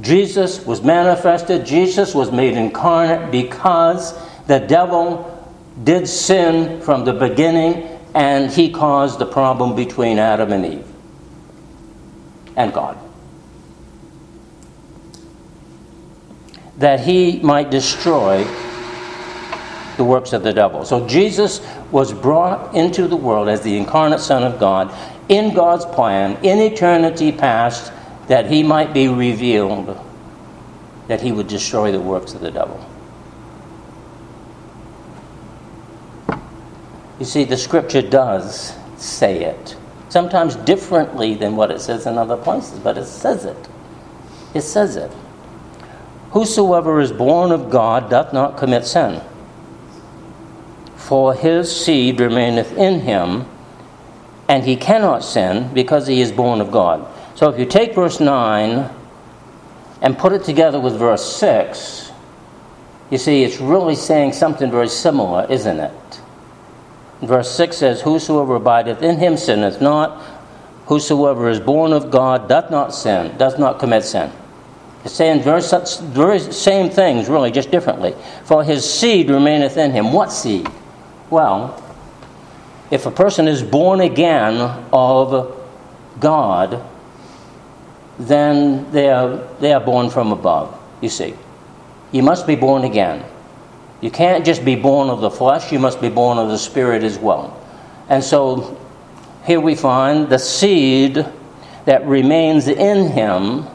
Jesus 0.00 0.64
was 0.64 0.80
manifested, 0.80 1.66
Jesus 1.66 2.14
was 2.14 2.32
made 2.32 2.54
incarnate 2.56 3.30
because 3.30 4.18
the 4.46 4.60
devil 4.60 5.30
did 5.84 6.08
sin 6.08 6.80
from 6.80 7.04
the 7.04 7.12
beginning, 7.12 7.86
and 8.14 8.50
he 8.50 8.70
caused 8.70 9.18
the 9.18 9.26
problem 9.26 9.76
between 9.76 10.18
Adam 10.18 10.50
and 10.50 10.64
Eve 10.64 10.88
and 12.56 12.72
God. 12.72 12.96
That 16.78 17.00
he 17.00 17.40
might 17.40 17.70
destroy 17.70 18.44
the 19.96 20.04
works 20.04 20.32
of 20.32 20.42
the 20.42 20.52
devil. 20.52 20.84
So 20.84 21.06
Jesus 21.08 21.60
was 21.90 22.12
brought 22.12 22.74
into 22.74 23.08
the 23.08 23.16
world 23.16 23.48
as 23.48 23.62
the 23.62 23.76
incarnate 23.76 24.20
Son 24.20 24.42
of 24.42 24.60
God 24.60 24.94
in 25.28 25.54
God's 25.54 25.84
plan 25.86 26.36
in 26.44 26.58
eternity 26.58 27.32
past 27.32 27.92
that 28.28 28.50
he 28.50 28.62
might 28.62 28.92
be 28.92 29.08
revealed, 29.08 29.98
that 31.08 31.20
he 31.20 31.32
would 31.32 31.48
destroy 31.48 31.92
the 31.92 32.00
works 32.00 32.34
of 32.34 32.40
the 32.40 32.50
devil. 32.50 32.84
You 37.18 37.24
see, 37.24 37.44
the 37.44 37.56
scripture 37.56 38.02
does 38.02 38.74
say 38.98 39.44
it. 39.44 39.76
Sometimes 40.08 40.56
differently 40.56 41.34
than 41.34 41.56
what 41.56 41.70
it 41.70 41.80
says 41.80 42.06
in 42.06 42.18
other 42.18 42.36
places, 42.36 42.78
but 42.78 42.98
it 42.98 43.06
says 43.06 43.44
it. 43.44 43.68
It 44.54 44.62
says 44.62 44.96
it. 44.96 45.10
Whosoever 46.30 47.00
is 47.00 47.12
born 47.12 47.52
of 47.52 47.70
God 47.70 48.10
doth 48.10 48.32
not 48.32 48.56
commit 48.56 48.84
sin, 48.84 49.22
for 50.96 51.34
his 51.34 51.74
seed 51.74 52.20
remaineth 52.20 52.76
in 52.76 53.00
him, 53.00 53.46
and 54.48 54.64
he 54.64 54.76
cannot 54.76 55.24
sin 55.24 55.72
because 55.72 56.06
he 56.06 56.20
is 56.20 56.32
born 56.32 56.60
of 56.60 56.70
God. 56.70 57.06
So 57.36 57.48
if 57.50 57.58
you 57.58 57.66
take 57.66 57.94
verse 57.94 58.20
9 58.20 58.90
and 60.02 60.18
put 60.18 60.32
it 60.32 60.44
together 60.44 60.80
with 60.80 60.98
verse 60.98 61.24
6, 61.36 62.12
you 63.10 63.18
see, 63.18 63.44
it's 63.44 63.60
really 63.60 63.94
saying 63.94 64.32
something 64.32 64.70
very 64.70 64.88
similar, 64.88 65.46
isn't 65.48 65.78
it? 65.78 66.20
Verse 67.22 67.50
6 67.52 67.76
says, 67.76 68.00
Whosoever 68.02 68.56
abideth 68.56 69.00
in 69.02 69.18
him 69.18 69.36
sinneth 69.36 69.80
not. 69.80 70.22
Whosoever 70.86 71.48
is 71.48 71.60
born 71.60 71.92
of 71.92 72.10
God 72.10 72.48
doth 72.48 72.70
not 72.70 72.94
sin, 72.94 73.36
does 73.38 73.58
not 73.58 73.78
commit 73.78 74.04
sin. 74.04 74.30
It's 75.06 75.14
saying 75.14 75.42
very, 75.42 75.62
very 75.62 76.40
same 76.40 76.90
things, 76.90 77.28
really, 77.28 77.52
just 77.52 77.70
differently. 77.70 78.16
For 78.42 78.64
his 78.64 78.84
seed 78.84 79.30
remaineth 79.30 79.76
in 79.76 79.92
him. 79.92 80.12
What 80.12 80.32
seed? 80.32 80.66
Well, 81.30 81.80
if 82.90 83.06
a 83.06 83.12
person 83.12 83.46
is 83.46 83.62
born 83.62 84.00
again 84.00 84.54
of 84.92 85.64
God, 86.18 86.84
then 88.18 88.90
they 88.90 89.08
are, 89.08 89.36
they 89.60 89.72
are 89.72 89.78
born 89.78 90.10
from 90.10 90.32
above, 90.32 90.76
you 91.00 91.08
see. 91.08 91.36
You 92.10 92.24
must 92.24 92.44
be 92.44 92.56
born 92.56 92.82
again. 92.82 93.24
You 94.00 94.10
can't 94.10 94.44
just 94.44 94.64
be 94.64 94.74
born 94.74 95.08
of 95.08 95.20
the 95.20 95.30
flesh, 95.30 95.70
you 95.70 95.78
must 95.78 96.00
be 96.00 96.08
born 96.08 96.36
of 96.36 96.48
the 96.48 96.58
Spirit 96.58 97.04
as 97.04 97.16
well. 97.16 97.56
And 98.08 98.24
so 98.24 98.76
here 99.44 99.60
we 99.60 99.76
find 99.76 100.28
the 100.28 100.38
seed 100.40 101.24
that 101.84 102.04
remains 102.04 102.66
in 102.66 103.12
him, 103.12 103.68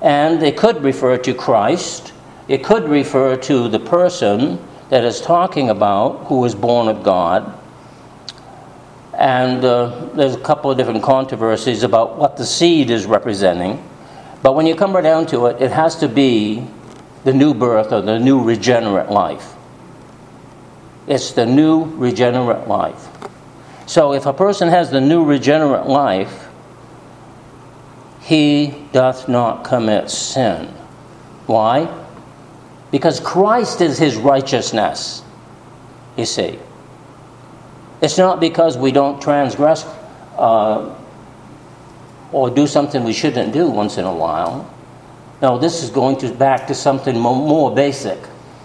and 0.00 0.42
it 0.42 0.56
could 0.56 0.82
refer 0.82 1.16
to 1.18 1.34
Christ, 1.34 2.12
it 2.46 2.64
could 2.64 2.88
refer 2.88 3.36
to 3.36 3.68
the 3.68 3.80
person 3.80 4.58
that 4.88 5.04
is 5.04 5.20
talking 5.20 5.70
about 5.70 6.24
who 6.26 6.40
was 6.40 6.54
born 6.54 6.88
of 6.88 7.02
God. 7.02 7.58
And 9.14 9.64
uh, 9.64 10.06
there's 10.14 10.34
a 10.34 10.40
couple 10.40 10.70
of 10.70 10.78
different 10.78 11.02
controversies 11.02 11.82
about 11.82 12.16
what 12.16 12.36
the 12.36 12.46
seed 12.46 12.90
is 12.90 13.04
representing. 13.04 13.84
But 14.42 14.54
when 14.54 14.66
you 14.66 14.76
come 14.76 14.94
right 14.94 15.02
down 15.02 15.26
to 15.26 15.46
it, 15.46 15.60
it 15.60 15.72
has 15.72 15.96
to 15.96 16.08
be 16.08 16.66
the 17.24 17.32
new 17.32 17.52
birth 17.52 17.92
or 17.92 18.00
the 18.00 18.18
new 18.18 18.40
regenerate 18.40 19.10
life. 19.10 19.54
It's 21.08 21.32
the 21.32 21.44
new 21.44 21.84
regenerate 21.84 22.68
life. 22.68 23.08
So 23.86 24.12
if 24.12 24.26
a 24.26 24.32
person 24.32 24.68
has 24.68 24.90
the 24.90 25.00
new 25.00 25.24
regenerate 25.24 25.86
life, 25.86 26.47
he 28.28 28.74
doth 28.92 29.26
not 29.26 29.64
commit 29.64 30.10
sin. 30.10 30.66
Why? 31.46 31.88
Because 32.90 33.20
Christ 33.20 33.80
is 33.80 33.98
his 33.98 34.16
righteousness, 34.16 35.22
you 36.14 36.26
see. 36.26 36.58
It's 38.02 38.18
not 38.18 38.38
because 38.38 38.76
we 38.76 38.92
don't 38.92 39.18
transgress 39.22 39.86
uh, 40.36 40.94
or 42.30 42.50
do 42.50 42.66
something 42.66 43.02
we 43.02 43.14
shouldn't 43.14 43.54
do 43.54 43.70
once 43.70 43.96
in 43.96 44.04
a 44.04 44.14
while. 44.14 44.70
No, 45.40 45.58
this 45.58 45.82
is 45.82 45.88
going 45.88 46.18
to 46.18 46.30
back 46.30 46.66
to 46.66 46.74
something 46.74 47.18
more 47.18 47.74
basic. 47.74 48.18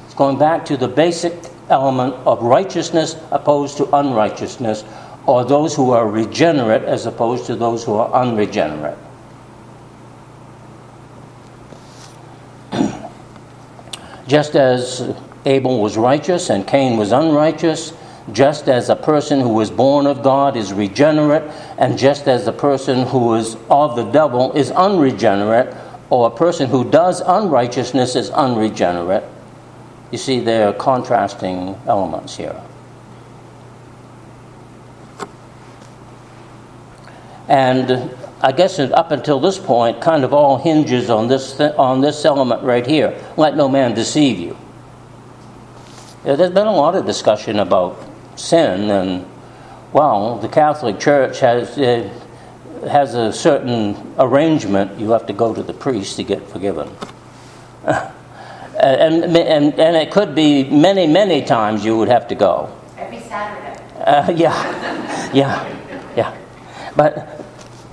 It's 0.03 0.13
going 0.13 0.37
back 0.37 0.65
to 0.65 0.75
the 0.75 0.89
basic 0.89 1.33
element 1.69 2.15
of 2.27 2.43
righteousness 2.43 3.15
opposed 3.31 3.77
to 3.77 3.95
unrighteousness, 3.95 4.83
or 5.25 5.45
those 5.45 5.73
who 5.73 5.91
are 5.91 6.05
regenerate 6.05 6.83
as 6.83 7.05
opposed 7.05 7.45
to 7.45 7.55
those 7.55 7.85
who 7.85 7.93
are 7.93 8.11
unregenerate. 8.11 8.97
Just 14.33 14.55
as 14.55 15.15
Abel 15.45 15.79
was 15.79 15.95
righteous 15.95 16.49
and 16.49 16.65
Cain 16.65 16.97
was 16.97 17.11
unrighteous, 17.11 17.93
just 18.31 18.67
as 18.67 18.89
a 18.89 18.95
person 18.95 19.39
who 19.39 19.61
is 19.61 19.69
born 19.69 20.07
of 20.07 20.23
God 20.23 20.57
is 20.57 20.73
regenerate, 20.73 21.43
and 21.77 21.99
just 21.99 22.27
as 22.27 22.43
the 22.43 22.51
person 22.51 23.05
who 23.05 23.35
is 23.35 23.55
of 23.69 23.95
the 23.95 24.09
devil 24.09 24.51
is 24.53 24.71
unregenerate, 24.71 25.77
or 26.09 26.25
a 26.25 26.31
person 26.31 26.67
who 26.67 26.89
does 26.89 27.21
unrighteousness 27.21 28.15
is 28.15 28.31
unregenerate. 28.31 29.23
You 30.09 30.17
see, 30.17 30.39
there 30.39 30.67
are 30.67 30.73
contrasting 30.73 31.79
elements 31.85 32.35
here. 32.35 32.59
And 37.47 38.17
I 38.43 38.51
guess 38.51 38.77
up 38.77 39.11
until 39.11 39.39
this 39.39 39.57
point, 39.57 40.01
kind 40.01 40.25
of 40.25 40.33
all 40.33 40.57
hinges 40.57 41.09
on 41.09 41.29
this, 41.29 41.55
th- 41.55 41.75
on 41.75 42.01
this 42.01 42.25
element 42.25 42.61
right 42.61 42.85
here 42.85 43.17
let 43.37 43.55
no 43.55 43.69
man 43.69 43.93
deceive 43.93 44.37
you. 44.37 44.57
Yeah, 46.25 46.35
there's 46.35 46.51
been 46.51 46.67
a 46.67 46.75
lot 46.75 46.95
of 46.95 47.05
discussion 47.05 47.59
about 47.59 47.97
sin, 48.35 48.89
and 48.89 49.25
well, 49.93 50.37
the 50.39 50.49
Catholic 50.49 50.99
Church 50.99 51.39
has, 51.39 51.77
uh, 51.77 52.09
has 52.89 53.15
a 53.15 53.31
certain 53.31 54.13
arrangement. 54.19 54.99
You 54.99 55.11
have 55.11 55.25
to 55.27 55.33
go 55.33 55.53
to 55.53 55.63
the 55.63 55.73
priest 55.73 56.17
to 56.17 56.23
get 56.23 56.45
forgiven. 56.49 56.93
and, 57.85 59.23
and, 59.23 59.79
and 59.79 59.95
it 59.95 60.11
could 60.11 60.35
be 60.35 60.69
many, 60.69 61.07
many 61.07 61.45
times 61.45 61.85
you 61.85 61.97
would 61.97 62.09
have 62.09 62.27
to 62.27 62.35
go. 62.35 62.77
Every 62.97 63.19
Saturday. 63.21 63.81
Uh, 63.99 64.31
yeah, 64.35 65.31
yeah, 65.33 66.13
yeah. 66.17 66.37
But 66.95 67.42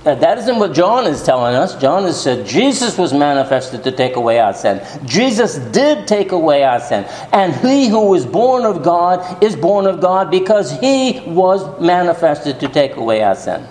now, 0.03 0.15
that 0.15 0.39
isn't 0.39 0.57
what 0.57 0.73
John 0.73 1.05
is 1.05 1.21
telling 1.21 1.53
us. 1.53 1.75
John 1.79 2.03
has 2.03 2.19
said 2.19 2.47
Jesus 2.47 2.97
was 2.97 3.13
manifested 3.13 3.83
to 3.83 3.91
take 3.91 4.15
away 4.15 4.39
our 4.39 4.51
sin. 4.51 4.81
Jesus 5.05 5.59
did 5.59 6.07
take 6.07 6.31
away 6.31 6.63
our 6.63 6.79
sin. 6.79 7.05
And 7.31 7.53
he 7.57 7.87
who 7.87 8.15
is 8.15 8.25
born 8.25 8.65
of 8.65 8.81
God 8.81 9.43
is 9.43 9.55
born 9.55 9.85
of 9.85 10.01
God 10.01 10.31
because 10.31 10.71
he 10.79 11.21
was 11.27 11.79
manifested 11.79 12.59
to 12.61 12.67
take 12.67 12.95
away 12.95 13.21
our 13.21 13.35
sin. 13.35 13.67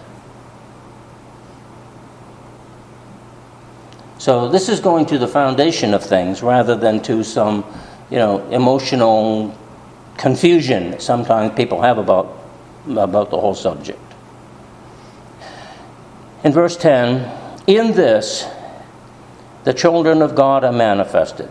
So 4.19 4.49
this 4.49 4.69
is 4.69 4.79
going 4.79 5.07
to 5.07 5.19
the 5.19 5.27
foundation 5.27 5.95
of 5.95 6.05
things 6.05 6.45
rather 6.45 6.77
than 6.77 7.03
to 7.05 7.25
some, 7.25 7.65
you 8.09 8.19
know, 8.19 8.47
emotional 8.51 9.57
confusion 10.17 11.01
sometimes 11.01 11.57
people 11.57 11.81
have 11.81 11.99
about, 11.99 12.39
about 12.87 13.31
the 13.31 13.41
whole 13.41 13.55
subject. 13.55 13.99
In 16.43 16.53
verse 16.53 16.77
10, 16.77 17.63
in 17.67 17.93
this 17.93 18.47
the 19.65 19.75
children 19.75 20.23
of 20.23 20.35
God 20.35 20.65
are 20.65 20.73
manifested, 20.73 21.51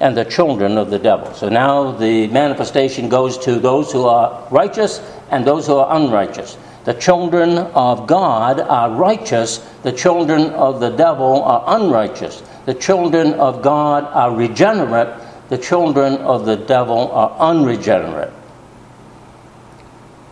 and 0.00 0.16
the 0.16 0.24
children 0.24 0.78
of 0.78 0.90
the 0.90 0.98
devil. 0.98 1.34
So 1.34 1.50
now 1.50 1.92
the 1.92 2.26
manifestation 2.28 3.10
goes 3.10 3.36
to 3.38 3.58
those 3.60 3.92
who 3.92 4.04
are 4.04 4.48
righteous 4.50 5.00
and 5.30 5.46
those 5.46 5.66
who 5.66 5.76
are 5.76 5.94
unrighteous. 5.96 6.56
The 6.84 6.94
children 6.94 7.58
of 7.58 8.06
God 8.06 8.60
are 8.60 8.90
righteous, 8.90 9.58
the 9.82 9.92
children 9.92 10.50
of 10.50 10.80
the 10.80 10.90
devil 10.90 11.42
are 11.42 11.64
unrighteous. 11.80 12.42
The 12.64 12.74
children 12.74 13.34
of 13.34 13.62
God 13.62 14.04
are 14.04 14.34
regenerate, 14.34 15.20
the 15.50 15.58
children 15.58 16.14
of 16.16 16.46
the 16.46 16.56
devil 16.56 17.10
are 17.12 17.36
unregenerate. 17.38 18.32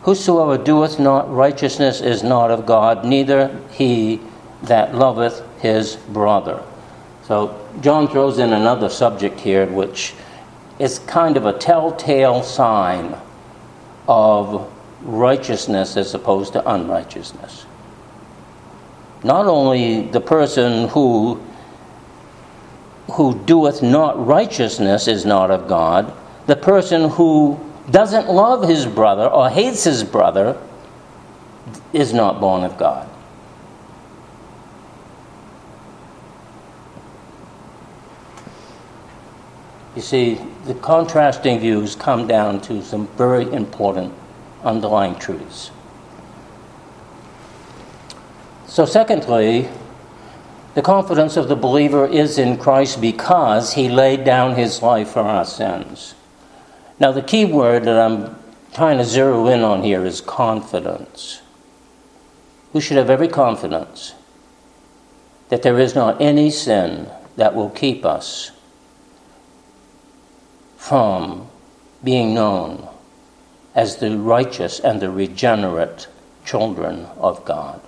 Whosoever 0.03 0.59
doeth 0.59 0.99
not 0.99 1.33
righteousness 1.33 2.01
is 2.01 2.23
not 2.23 2.51
of 2.51 2.67
God, 2.67 3.05
neither 3.05 3.57
he 3.71 4.21
that 4.63 4.95
loveth 4.95 5.43
his 5.61 5.97
brother. 5.97 6.63
So 7.25 7.59
John 7.81 8.09
throws 8.09 8.39
in 8.39 8.53
another 8.53 8.89
subject 8.89 9.41
here, 9.41 9.67
which 9.67 10.15
is 10.79 10.99
kind 11.01 11.37
of 11.37 11.47
a 11.47 11.57
telltale 11.57 12.43
sign 12.43 13.17
of 14.09 14.71
righteousness 15.03 15.97
as 15.97 16.15
opposed 16.15 16.53
to 16.55 16.69
unrighteousness. 16.69 17.67
Not 19.23 19.47
only 19.47 20.03
the 20.09 20.21
person 20.21 20.89
who 20.89 21.41
who 23.13 23.39
doeth 23.45 23.83
not 23.83 24.27
righteousness 24.27 25.07
is 25.07 25.25
not 25.25 25.51
of 25.51 25.69
God, 25.69 26.13
the 26.47 26.57
person 26.57 27.11
who 27.11 27.59
doesn't 27.91 28.29
love 28.29 28.69
his 28.69 28.87
brother 28.87 29.27
or 29.27 29.51
hates 29.51 29.85
his 29.85 30.05
brother 30.05 30.61
is 31.93 32.13
not 32.13 32.41
born 32.41 32.65
of 32.65 32.79
God. 32.79 33.09
You 39.95 40.03
see, 40.03 40.41
the 40.65 40.75
contrasting 40.75 41.61
views 41.61 41.95
come 41.95 42.27
down 42.27 42.61
to 42.63 42.83
some 42.83 43.09
very 43.09 43.53
important 43.53 44.15
underlying 44.65 45.17
truths. 45.17 45.71
So, 48.67 48.87
secondly, 48.87 49.69
the 50.75 50.81
confidence 50.81 51.37
of 51.37 51.49
the 51.49 51.57
believer 51.57 52.07
is 52.07 52.39
in 52.39 52.57
Christ 52.57 53.03
because 53.03 53.75
he 53.75 53.91
laid 53.91 54.25
down 54.25 54.55
his 54.55 54.81
life 54.81 55.11
for 55.11 55.21
our 55.21 55.45
sins. 55.45 56.15
Now, 57.03 57.11
the 57.11 57.21
key 57.21 57.45
word 57.45 57.83
that 57.87 57.99
I'm 57.99 58.37
trying 58.73 58.99
to 58.99 59.05
zero 59.05 59.49
in 59.49 59.63
on 59.63 59.83
here 59.83 60.07
is 60.07 60.21
confidence. 60.21 61.43
We 62.73 62.81
should 62.81 62.97
have 62.97 63.11
every 63.11 63.27
confidence 63.27 64.15
that 65.49 65.63
there 65.63 65.81
is 65.81 65.97
not 65.97 66.21
any 66.21 66.49
sin 66.49 67.11
that 67.35 67.57
will 67.57 67.71
keep 67.71 68.05
us 68.05 68.53
from 70.77 71.49
being 72.05 72.35
known 72.35 72.87
as 73.75 73.97
the 73.97 74.17
righteous 74.17 74.79
and 74.79 75.03
the 75.03 75.11
regenerate 75.11 76.07
children 76.45 77.07
of 77.17 77.45
God. 77.45 77.81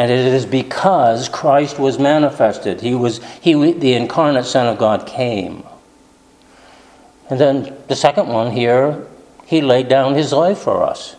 And 0.00 0.10
it 0.10 0.32
is 0.32 0.46
because 0.46 1.28
Christ 1.28 1.78
was 1.78 1.98
manifested. 1.98 2.80
He 2.80 2.94
was 2.94 3.22
he 3.42 3.52
the 3.72 3.92
incarnate 3.92 4.46
Son 4.46 4.66
of 4.66 4.78
God 4.78 5.06
came. 5.06 5.62
And 7.28 7.38
then 7.38 7.76
the 7.86 7.94
second 7.94 8.28
one 8.28 8.50
here, 8.50 9.06
he 9.44 9.60
laid 9.60 9.88
down 9.88 10.14
his 10.14 10.32
life 10.32 10.56
for 10.56 10.82
us. 10.82 11.16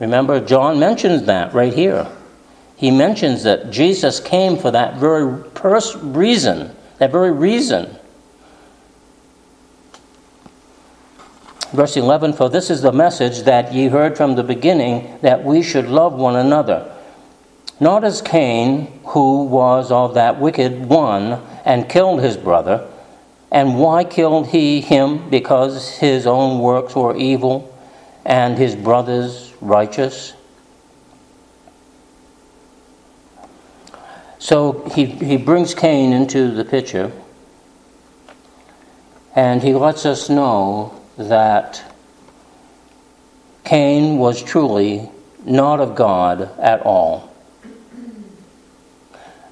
Remember, 0.00 0.44
John 0.44 0.80
mentions 0.80 1.22
that 1.26 1.54
right 1.54 1.72
here. 1.72 2.10
He 2.74 2.90
mentions 2.90 3.44
that 3.44 3.70
Jesus 3.70 4.18
came 4.18 4.56
for 4.56 4.72
that 4.72 4.96
very 4.96 5.44
pers- 5.50 5.94
reason, 5.94 6.74
that 6.98 7.12
very 7.12 7.30
reason. 7.30 7.96
Verse 11.72 11.96
11 11.96 12.32
For 12.32 12.50
this 12.50 12.70
is 12.70 12.82
the 12.82 12.90
message 12.90 13.42
that 13.44 13.72
ye 13.72 13.86
heard 13.86 14.16
from 14.16 14.34
the 14.34 14.42
beginning, 14.42 15.20
that 15.20 15.44
we 15.44 15.62
should 15.62 15.86
love 15.86 16.14
one 16.14 16.34
another. 16.34 16.91
Not 17.82 18.04
as 18.04 18.22
Cain, 18.22 19.00
who 19.06 19.42
was 19.42 19.90
of 19.90 20.14
that 20.14 20.38
wicked 20.38 20.86
one 20.86 21.42
and 21.64 21.88
killed 21.88 22.22
his 22.22 22.36
brother. 22.36 22.88
And 23.50 23.76
why 23.76 24.04
killed 24.04 24.46
he 24.46 24.80
him? 24.80 25.28
Because 25.28 25.96
his 25.96 26.24
own 26.24 26.60
works 26.60 26.94
were 26.94 27.16
evil 27.16 27.76
and 28.24 28.56
his 28.56 28.76
brother's 28.76 29.52
righteous. 29.60 30.32
So 34.38 34.88
he, 34.94 35.06
he 35.06 35.36
brings 35.36 35.74
Cain 35.74 36.12
into 36.12 36.52
the 36.52 36.64
picture 36.64 37.10
and 39.34 39.60
he 39.60 39.74
lets 39.74 40.06
us 40.06 40.30
know 40.30 41.02
that 41.18 41.82
Cain 43.64 44.18
was 44.18 44.40
truly 44.40 45.10
not 45.44 45.80
of 45.80 45.96
God 45.96 46.42
at 46.60 46.80
all. 46.82 47.31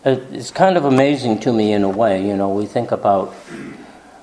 It's 0.02 0.50
kind 0.50 0.78
of 0.78 0.86
amazing 0.86 1.40
to 1.40 1.52
me 1.52 1.72
in 1.72 1.82
a 1.82 1.88
way. 1.88 2.26
You 2.26 2.34
know, 2.34 2.48
we 2.48 2.64
think 2.64 2.90
about, 2.90 3.34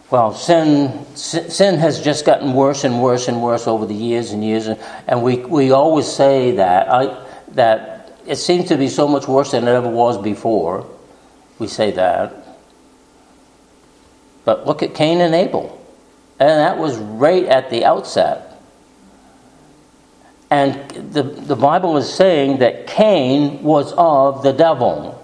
well, 0.10 0.34
sin, 0.34 1.06
sin 1.16 1.78
has 1.78 2.02
just 2.02 2.26
gotten 2.26 2.54
worse 2.54 2.84
and 2.84 3.00
worse 3.02 3.28
and 3.28 3.44
worse 3.44 3.68
over 3.68 3.86
the 3.86 3.94
years 3.94 4.32
and 4.32 4.44
years, 4.44 4.68
and, 5.08 5.22
we, 5.22 5.38
we 5.38 5.72
always 5.72 6.08
say 6.08 6.54
that 6.54 6.92
I, 6.92 7.24
that 7.50 8.18
it 8.26 8.38
seems 8.38 8.70
to 8.70 8.78
be 8.78 8.90
so 8.90 9.08
much 9.08 9.28
worse 9.28 9.52
than 9.52 9.68
it 9.68 9.72
ever 9.72 9.90
was 9.90 10.18
before. 10.18 10.90
We 11.60 11.68
say 11.68 11.92
that, 11.92 12.34
but 14.46 14.66
look 14.66 14.82
at 14.82 14.96
Cain 14.96 15.22
and 15.22 15.36
Abel, 15.36 15.80
and 16.40 16.50
that 16.50 16.80
was 16.80 16.98
right 16.98 17.46
at 17.46 17.70
the 17.70 17.86
outset. 17.86 18.60
And 20.50 20.90
the, 21.14 21.22
the 21.22 21.56
Bible 21.56 21.98
is 21.98 22.12
saying 22.12 22.60
that 22.60 22.88
Cain 22.88 23.62
was 23.62 23.94
of 23.96 24.42
the 24.42 24.54
devil. 24.54 25.17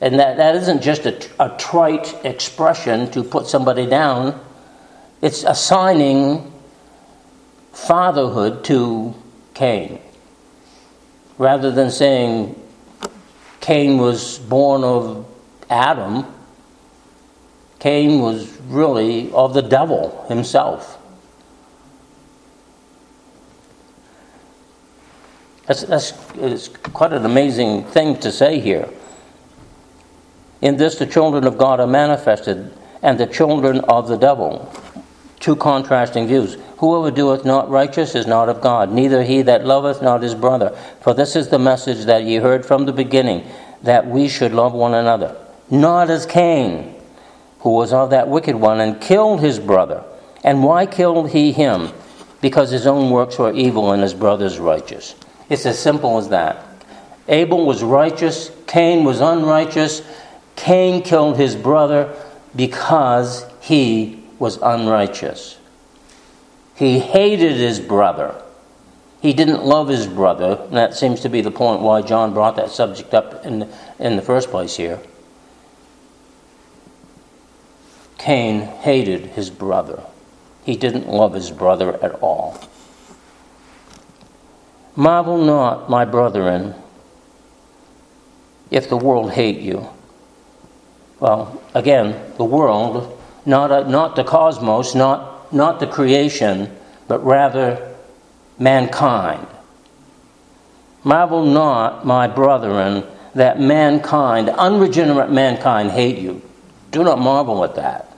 And 0.00 0.18
that, 0.20 0.36
that 0.36 0.56
isn't 0.56 0.82
just 0.82 1.06
a, 1.06 1.16
a 1.42 1.56
trite 1.56 2.14
expression 2.24 3.10
to 3.12 3.22
put 3.22 3.46
somebody 3.46 3.86
down, 3.86 4.38
it's 5.22 5.44
assigning 5.44 6.52
fatherhood 7.72 8.64
to 8.64 9.14
Cain. 9.54 10.00
Rather 11.38 11.70
than 11.70 11.90
saying 11.90 12.54
Cain 13.60 13.98
was 13.98 14.38
born 14.38 14.84
of 14.84 15.26
Adam. 15.68 16.24
Cain 17.80 18.20
was 18.20 18.56
really 18.68 19.32
of 19.32 19.54
the 19.54 19.62
devil 19.62 20.24
himself. 20.28 20.98
That's, 25.66 25.82
that's 25.82 26.12
it's 26.36 26.68
quite 26.68 27.12
an 27.12 27.24
amazing 27.24 27.84
thing 27.86 28.18
to 28.20 28.30
say 28.30 28.60
here. 28.60 28.88
In 30.60 30.76
this, 30.76 30.96
the 30.96 31.06
children 31.06 31.44
of 31.44 31.58
God 31.58 31.80
are 31.80 31.86
manifested, 31.86 32.72
and 33.02 33.18
the 33.18 33.26
children 33.26 33.80
of 33.80 34.08
the 34.08 34.16
devil. 34.16 34.72
Two 35.38 35.56
contrasting 35.56 36.26
views. 36.26 36.56
Whoever 36.78 37.10
doeth 37.10 37.44
not 37.44 37.68
righteous 37.68 38.14
is 38.14 38.26
not 38.26 38.48
of 38.48 38.60
God, 38.60 38.90
neither 38.90 39.22
he 39.22 39.42
that 39.42 39.66
loveth 39.66 40.02
not 40.02 40.22
his 40.22 40.34
brother. 40.34 40.70
For 41.00 41.14
this 41.14 41.36
is 41.36 41.48
the 41.48 41.58
message 41.58 42.06
that 42.06 42.24
ye 42.24 42.36
heard 42.36 42.64
from 42.64 42.86
the 42.86 42.92
beginning, 42.92 43.46
that 43.82 44.06
we 44.06 44.28
should 44.28 44.52
love 44.52 44.72
one 44.72 44.94
another. 44.94 45.36
Not 45.70 46.10
as 46.10 46.26
Cain, 46.26 46.94
who 47.60 47.70
was 47.70 47.92
of 47.92 48.10
that 48.10 48.28
wicked 48.28 48.56
one, 48.56 48.80
and 48.80 49.00
killed 49.00 49.40
his 49.40 49.58
brother. 49.58 50.04
And 50.42 50.64
why 50.64 50.86
killed 50.86 51.30
he 51.30 51.52
him? 51.52 51.90
Because 52.40 52.70
his 52.70 52.86
own 52.86 53.10
works 53.10 53.38
were 53.38 53.52
evil 53.52 53.92
and 53.92 54.02
his 54.02 54.14
brother's 54.14 54.58
righteous. 54.58 55.14
It's 55.48 55.66
as 55.66 55.78
simple 55.78 56.18
as 56.18 56.28
that. 56.30 56.64
Abel 57.28 57.66
was 57.66 57.82
righteous, 57.82 58.50
Cain 58.66 59.04
was 59.04 59.20
unrighteous. 59.20 60.02
Cain 60.56 61.02
killed 61.02 61.36
his 61.36 61.54
brother 61.54 62.14
because 62.54 63.46
he 63.60 64.22
was 64.38 64.58
unrighteous. 64.62 65.58
He 66.74 66.98
hated 66.98 67.56
his 67.56 67.78
brother. 67.78 68.42
He 69.20 69.32
didn't 69.32 69.64
love 69.64 69.88
his 69.88 70.06
brother, 70.06 70.58
and 70.62 70.76
that 70.76 70.94
seems 70.94 71.20
to 71.20 71.28
be 71.28 71.40
the 71.40 71.50
point 71.50 71.80
why 71.80 72.02
John 72.02 72.34
brought 72.34 72.56
that 72.56 72.70
subject 72.70 73.14
up 73.14 73.44
in, 73.44 73.68
in 73.98 74.16
the 74.16 74.22
first 74.22 74.50
place 74.50 74.76
here. 74.76 75.00
Cain 78.18 78.60
hated 78.60 79.26
his 79.26 79.50
brother. 79.50 80.02
He 80.64 80.76
didn't 80.76 81.08
love 81.08 81.34
his 81.34 81.50
brother 81.50 82.02
at 82.04 82.12
all. 82.16 82.58
Marvel 84.96 85.38
not, 85.38 85.88
my 85.90 86.04
brethren, 86.04 86.74
if 88.70 88.88
the 88.88 88.96
world 88.96 89.32
hate 89.32 89.60
you. 89.60 89.88
Well, 91.18 91.62
again, 91.74 92.20
the 92.36 92.44
world, 92.44 93.18
not, 93.46 93.70
a, 93.72 93.88
not 93.88 94.16
the 94.16 94.24
cosmos, 94.24 94.94
not, 94.94 95.52
not 95.52 95.80
the 95.80 95.86
creation, 95.86 96.76
but 97.08 97.24
rather 97.24 97.94
mankind. 98.58 99.46
Marvel 101.04 101.44
not, 101.44 102.04
my 102.04 102.26
brethren, 102.26 103.04
that 103.34 103.60
mankind, 103.60 104.48
unregenerate 104.48 105.30
mankind, 105.30 105.90
hate 105.92 106.18
you. 106.18 106.42
Do 106.90 107.04
not 107.04 107.18
marvel 107.18 107.62
at 107.64 107.76
that. 107.76 108.10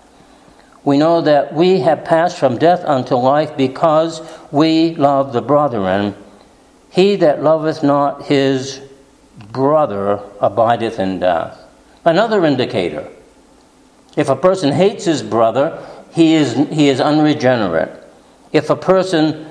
We 0.85 0.97
know 0.97 1.21
that 1.21 1.53
we 1.53 1.81
have 1.81 2.05
passed 2.05 2.39
from 2.39 2.57
death 2.57 2.85
unto 2.85 3.15
life 3.15 3.57
because 3.57 4.23
we 4.51 4.95
love 4.95 5.33
the 5.33 5.43
brethren. 5.43 6.15
He 6.91 7.17
that 7.17 7.43
loveth 7.43 7.83
not 7.83 8.25
his 8.27 8.81
brother 9.53 10.21
abideth 10.41 10.99
in 10.99 11.21
death. 11.21 11.58
Another 12.09 12.47
indicator. 12.47 13.07
If 14.16 14.31
a 14.31 14.35
person 14.35 14.73
hates 14.73 15.05
his 15.05 15.23
brother, 15.23 15.87
he 16.14 16.33
is, 16.33 16.55
he 16.71 16.88
is 16.88 17.03
unregenerate. 17.03 18.03
If 18.51 18.71
a 18.71 18.77
person 18.77 19.47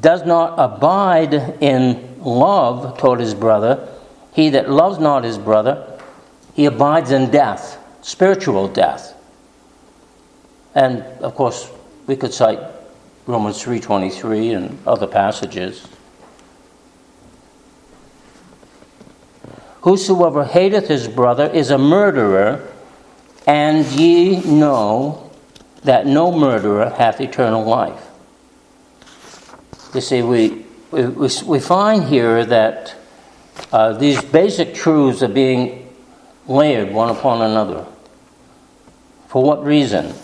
does 0.00 0.26
not 0.26 0.58
abide 0.58 1.32
in 1.62 2.20
love 2.20 2.98
toward 2.98 3.20
his 3.20 3.34
brother, 3.34 3.88
he 4.32 4.50
that 4.50 4.68
loves 4.68 4.98
not 4.98 5.22
his 5.22 5.38
brother, 5.38 6.00
he 6.54 6.64
abides 6.64 7.12
in 7.12 7.30
death, 7.30 7.78
spiritual 8.02 8.66
death. 8.66 9.14
And 10.74 11.04
of 11.22 11.36
course, 11.36 11.70
we 12.08 12.16
could 12.16 12.34
cite 12.34 12.58
Romans 13.26 13.62
3:23 13.62 14.56
and 14.56 14.76
other 14.88 15.06
passages. 15.06 15.86
Whosoever 19.84 20.44
hateth 20.44 20.88
his 20.88 21.08
brother 21.08 21.46
is 21.46 21.68
a 21.68 21.76
murderer, 21.76 22.66
and 23.46 23.84
ye 23.84 24.40
know 24.40 25.30
that 25.82 26.06
no 26.06 26.32
murderer 26.32 26.88
hath 26.88 27.20
eternal 27.20 27.64
life. 27.64 28.02
You 29.94 30.00
see, 30.00 30.22
we, 30.22 30.64
we, 30.90 31.28
we 31.44 31.60
find 31.60 32.04
here 32.04 32.46
that 32.46 32.96
uh, 33.72 33.92
these 33.92 34.22
basic 34.24 34.74
truths 34.74 35.22
are 35.22 35.28
being 35.28 35.92
layered 36.48 36.90
one 36.90 37.10
upon 37.10 37.42
another. 37.42 37.84
For 39.28 39.42
what 39.42 39.62
reason? 39.62 40.14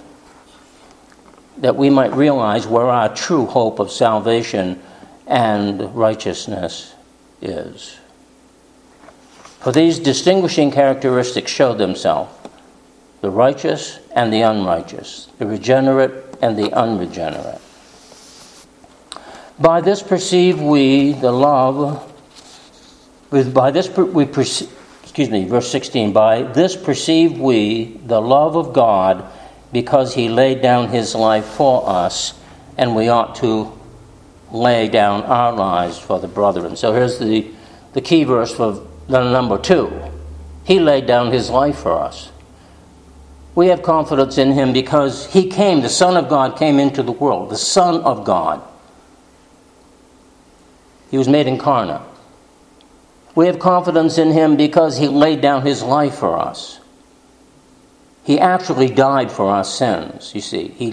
That 1.59 1.77
we 1.77 1.91
might 1.91 2.15
realize 2.15 2.67
where 2.67 2.87
our 2.87 3.15
true 3.15 3.45
hope 3.45 3.79
of 3.79 3.93
salvation 3.93 4.81
and 5.27 5.95
righteousness 5.95 6.95
is. 7.43 7.99
For 9.61 9.73
these 9.73 9.99
distinguishing 9.99 10.71
characteristics 10.71 11.53
show 11.53 11.75
themselves 11.75 12.33
the 13.21 13.31
righteous 13.31 13.99
and 14.15 14.33
the 14.33 14.41
unrighteous, 14.41 15.29
the 15.39 15.47
regenerate 15.47 16.13
and 16.41 16.57
the 16.57 16.73
unregenerate. 16.73 17.61
By 19.59 19.83
this 19.83 20.03
perceive 20.03 20.59
we 20.63 21.13
the 21.13 21.31
love, 21.31 22.11
by 23.31 23.71
this 23.71 23.91
we 23.91 24.25
perceive, 24.25 24.75
excuse 25.03 25.29
me, 25.29 25.45
verse 25.45 25.71
16, 25.71 26.15
by 26.15 26.43
this 26.43 26.75
perceive 26.75 27.39
we 27.39 28.01
the 28.07 28.23
love 28.23 28.57
of 28.57 28.73
God 28.73 29.31
because 29.73 30.15
he 30.15 30.31
laid 30.31 30.63
down 30.63 30.89
his 30.89 31.15
life 31.15 31.45
for 31.45 31.87
us, 31.87 32.33
and 32.79 32.97
we 32.97 33.09
ought 33.09 33.35
to 33.37 33.79
lay 34.51 34.89
down 34.89 35.23
our 35.25 35.53
lives 35.53 35.99
for 35.99 36.19
the 36.19 36.27
brethren. 36.27 36.77
So 36.77 36.95
here's 36.95 37.19
the, 37.19 37.47
the 37.93 38.01
key 38.01 38.25
verse 38.25 38.55
for 38.55 38.87
then, 39.11 39.33
number 39.33 39.59
two, 39.59 39.93
he 40.65 40.79
laid 40.79 41.07
down 41.07 41.33
his 41.33 41.51
life 41.51 41.79
for 41.79 41.99
us. 41.99 42.31
We 43.55 43.67
have 43.67 43.83
confidence 43.83 44.39
in 44.39 44.53
him 44.53 44.73
because 44.73 45.33
he 45.33 45.51
came, 45.51 45.81
the 45.81 45.89
Son 45.89 46.17
of 46.17 46.29
God 46.29 46.57
came 46.57 46.79
into 46.79 47.03
the 47.03 47.13
world, 47.13 47.51
the 47.51 47.59
Son 47.59 48.01
of 48.03 48.25
God. 48.25 48.63
He 51.11 51.19
was 51.19 51.29
made 51.29 51.49
incarnate. 51.49 52.03
We 53.35 53.47
have 53.47 53.59
confidence 53.59 54.19
in 54.19 54.31
him 54.31 54.57
because 54.57 54.97
he 54.97 55.09
laid 55.09 55.41
down 55.41 55.63
his 55.63 55.83
life 55.83 56.15
for 56.15 56.39
us. 56.39 56.79
He 58.25 58.39
actually 58.39 58.91
died 58.91 59.33
for 59.33 59.51
our 59.51 59.65
sins, 59.65 60.33
you 60.35 60.41
see. 60.41 60.69
He, 60.69 60.91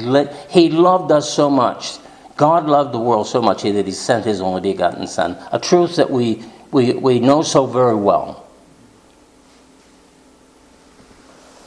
he 0.49 0.69
loved 0.69 1.11
us 1.11 1.31
so 1.31 1.49
much. 1.49 1.97
God 2.35 2.67
loved 2.67 2.93
the 2.93 2.99
world 2.99 3.27
so 3.27 3.41
much 3.41 3.63
that 3.63 3.85
he 3.85 3.91
sent 3.91 4.25
his 4.25 4.41
only 4.41 4.61
begotten 4.61 5.07
Son, 5.07 5.37
a 5.51 5.59
truth 5.59 5.97
that 5.97 6.09
we 6.09 6.43
we, 6.71 6.93
we 6.93 7.19
know 7.19 7.41
so 7.41 7.65
very 7.65 7.95
well. 7.95 8.45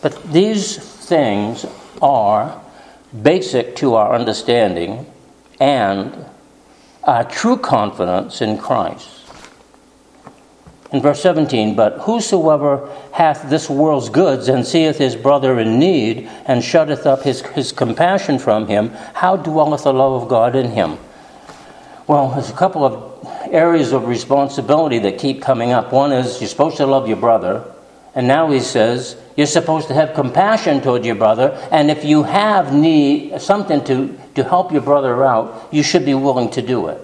But 0.03 0.33
these 0.33 0.77
things 0.79 1.67
are 2.01 2.61
basic 3.23 3.77
to 3.77 3.95
our 3.95 4.15
understanding 4.15 5.07
and 5.59 6.27
our 7.05 7.25
true 7.25 7.57
confidence 7.57 8.41
in 8.41 8.57
Christ. 8.59 9.09
In 10.93 11.01
verse 11.01 11.23
17, 11.23 11.77
but 11.77 11.99
whosoever 12.01 12.91
hath 13.13 13.49
this 13.49 13.71
world's 13.71 14.09
goods 14.09 14.49
and 14.49 14.67
seeth 14.67 14.99
his 14.99 15.15
brother 15.15 15.61
in 15.61 15.79
need 15.79 16.29
and 16.47 16.65
shutteth 16.65 17.07
up 17.07 17.23
his, 17.23 17.43
his 17.43 17.71
compassion 17.71 18.41
from 18.41 18.67
him, 18.67 18.91
how 19.15 19.37
dwelleth 19.37 19.85
the 19.85 19.93
love 19.93 20.23
of 20.23 20.29
God 20.29 20.57
in 20.57 20.71
him? 20.73 20.99
Well, 22.09 22.31
there's 22.31 22.51
a 22.51 22.55
couple 22.55 22.85
of 22.85 23.40
areas 23.53 23.93
of 23.93 24.07
responsibility 24.07 24.99
that 25.01 25.19
keep 25.19 25.43
coming 25.43 25.73
up. 25.73 25.93
One 25.93 26.13
is 26.13 26.41
you're 26.41 26.49
supposed 26.49 26.77
to 26.79 26.87
love 26.87 27.09
your 27.09 27.17
brother, 27.17 27.65
and 28.15 28.27
now 28.27 28.51
he 28.51 28.61
says 28.61 29.17
you're 29.37 29.47
supposed 29.47 29.89
to 29.89 29.95
have 29.95 30.15
compassion 30.15 30.81
toward 30.81 31.05
your 31.05 31.15
brother, 31.15 31.51
and 31.71 31.91
if 31.91 32.05
you 32.05 32.25
have 32.25 32.73
need 32.73 33.41
something 33.41 33.85
to, 33.85 34.19
to 34.35 34.45
help 34.45 34.73
your 34.73 34.83
brother 34.83 35.25
out, 35.25 35.69
you 35.71 35.83
should 35.83 36.05
be 36.05 36.15
willing 36.15 36.51
to 36.51 36.63
do 36.63 36.89
it. 36.89 37.01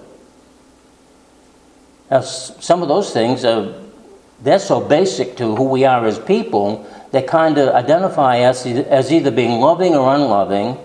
Now, 2.11 2.21
some 2.21 2.83
of 2.83 2.89
those 2.89 3.13
things 3.13 3.45
are 3.45 3.75
they're 4.43 4.59
so 4.59 4.81
basic 4.81 5.37
to 5.39 5.57
who 5.57 5.65
we 5.65 5.85
are 5.85 6.05
as 6.07 6.19
people, 6.19 6.87
they 7.11 7.23
kind 7.23 7.57
of 7.59 7.75
identify 7.75 8.41
us 8.41 8.67
as 8.67 9.13
either 9.13 9.31
being 9.31 9.61
loving 9.61 9.95
or 9.95 10.15
unloving, 10.15 10.77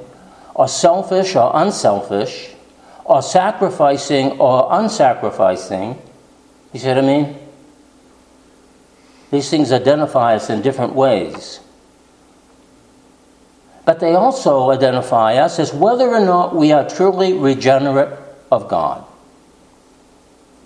or 0.55 0.68
selfish 0.68 1.36
or 1.36 1.51
unselfish 1.53 2.50
or 3.05 3.21
sacrificing 3.21 4.39
or 4.39 4.69
unsacrificing. 4.69 5.97
You 6.73 6.79
see 6.79 6.87
what 6.87 6.97
I 6.97 7.01
mean? 7.01 7.37
These 9.31 9.49
things 9.49 9.71
identify 9.71 10.35
us 10.35 10.49
in 10.49 10.61
different 10.61 10.93
ways. 10.93 11.59
But 13.85 13.99
they 13.99 14.13
also 14.13 14.71
identify 14.71 15.35
us 15.35 15.57
as 15.59 15.73
whether 15.73 16.07
or 16.09 16.19
not 16.19 16.55
we 16.55 16.71
are 16.71 16.87
truly 16.87 17.33
regenerate 17.33 18.17
of 18.51 18.67
God, 18.67 19.03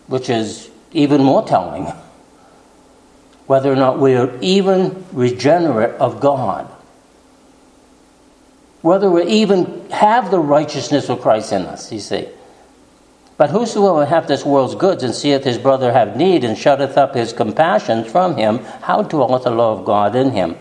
which 0.07 0.29
is 0.29 0.69
even 0.91 1.23
more 1.23 1.47
telling. 1.47 1.91
whether 3.45 3.71
or 3.71 3.75
not 3.75 3.99
we 3.99 4.15
are 4.15 4.35
even 4.41 5.05
regenerate 5.13 5.95
of 5.95 6.19
God, 6.19 6.71
whether 8.85 9.09
we 9.09 9.25
even 9.25 9.89
have 9.89 10.29
the 10.29 10.39
righteousness 10.39 11.09
of 11.09 11.19
Christ 11.19 11.51
in 11.51 11.63
us, 11.63 11.91
you 11.91 11.97
see. 11.97 12.27
But 13.35 13.49
whosoever 13.49 14.05
hath 14.05 14.27
this 14.27 14.45
world's 14.45 14.75
goods 14.75 15.01
and 15.01 15.11
seeth 15.11 15.43
his 15.43 15.57
brother 15.57 15.91
have 15.91 16.15
need 16.15 16.43
and 16.43 16.55
shutteth 16.55 16.95
up 16.95 17.15
his 17.15 17.33
compassion 17.33 18.03
from 18.05 18.37
him, 18.37 18.59
how 18.59 19.01
dwelleth 19.01 19.45
the 19.45 19.49
love 19.49 19.79
of 19.79 19.85
God 19.85 20.15
in 20.15 20.29
him? 20.29 20.55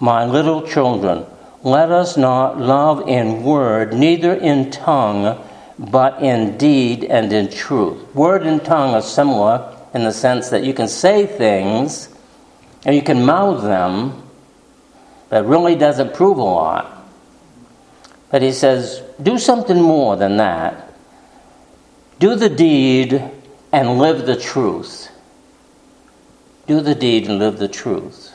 My 0.00 0.24
little 0.24 0.66
children, 0.66 1.24
let 1.62 1.92
us 1.92 2.16
not 2.16 2.58
love 2.58 3.08
in 3.08 3.44
word, 3.44 3.94
neither 3.94 4.34
in 4.34 4.72
tongue, 4.72 5.40
but 5.78 6.20
in 6.20 6.58
deed 6.58 7.04
and 7.04 7.32
in 7.32 7.48
truth. 7.48 8.12
Word 8.12 8.44
and 8.44 8.64
tongue 8.64 8.94
are 8.94 9.02
similar 9.02 9.72
in 9.94 10.02
the 10.02 10.12
sense 10.12 10.48
that 10.48 10.64
you 10.64 10.74
can 10.74 10.88
say 10.88 11.26
things 11.26 12.08
and 12.84 12.96
you 12.96 13.02
can 13.02 13.24
mouth 13.24 13.62
them, 13.62 14.20
but 15.28 15.46
really 15.46 15.76
doesn't 15.76 16.12
prove 16.12 16.38
a 16.38 16.42
lot. 16.42 16.97
But 18.30 18.42
he 18.42 18.52
says, 18.52 19.02
do 19.22 19.38
something 19.38 19.80
more 19.80 20.16
than 20.16 20.36
that 20.36 20.88
do 22.18 22.34
the 22.34 22.48
deed 22.48 23.22
and 23.72 23.98
live 23.98 24.26
the 24.26 24.36
truth. 24.36 25.10
Do 26.66 26.80
the 26.80 26.94
deed 26.94 27.28
and 27.28 27.38
live 27.38 27.58
the 27.58 27.68
truth. 27.68 28.34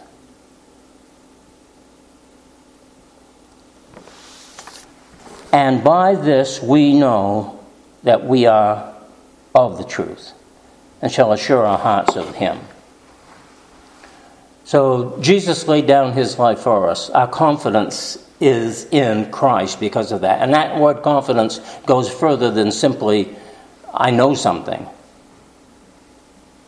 And 5.51 5.83
by 5.83 6.15
this 6.15 6.61
we 6.61 6.97
know 6.97 7.59
that 8.03 8.25
we 8.25 8.45
are 8.45 8.95
of 9.53 9.77
the 9.77 9.83
truth 9.83 10.33
and 11.01 11.11
shall 11.11 11.31
assure 11.31 11.65
our 11.65 11.77
hearts 11.77 12.15
of 12.15 12.35
Him. 12.35 12.59
So 14.63 15.19
Jesus 15.19 15.67
laid 15.67 15.85
down 15.85 16.13
His 16.13 16.39
life 16.39 16.59
for 16.59 16.89
us. 16.89 17.09
Our 17.09 17.27
confidence 17.27 18.17
is 18.43 18.85
in 18.91 19.31
Christ 19.31 19.79
because 19.79 20.11
of 20.11 20.21
that. 20.21 20.41
And 20.41 20.53
that 20.53 20.79
word 20.79 21.01
confidence 21.01 21.59
goes 21.85 22.09
further 22.09 22.51
than 22.51 22.71
simply 22.71 23.35
I 23.93 24.11
know 24.11 24.35
something. 24.35 24.85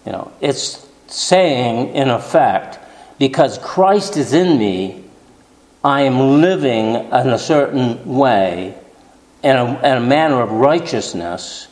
You 0.05 0.11
know, 0.11 0.31
it's 0.41 0.87
saying, 1.07 1.95
in 1.95 2.09
effect, 2.09 2.79
because 3.17 3.57
Christ 3.59 4.17
is 4.17 4.33
in 4.33 4.57
me, 4.57 5.03
I 5.83 6.01
am 6.01 6.41
living 6.41 6.95
in 6.95 7.29
a 7.29 7.39
certain 7.39 8.05
way, 8.05 8.75
in 9.43 9.55
a, 9.55 9.65
in 9.65 9.97
a 9.97 10.01
manner 10.01 10.41
of 10.41 10.51
righteousness, 10.51 11.67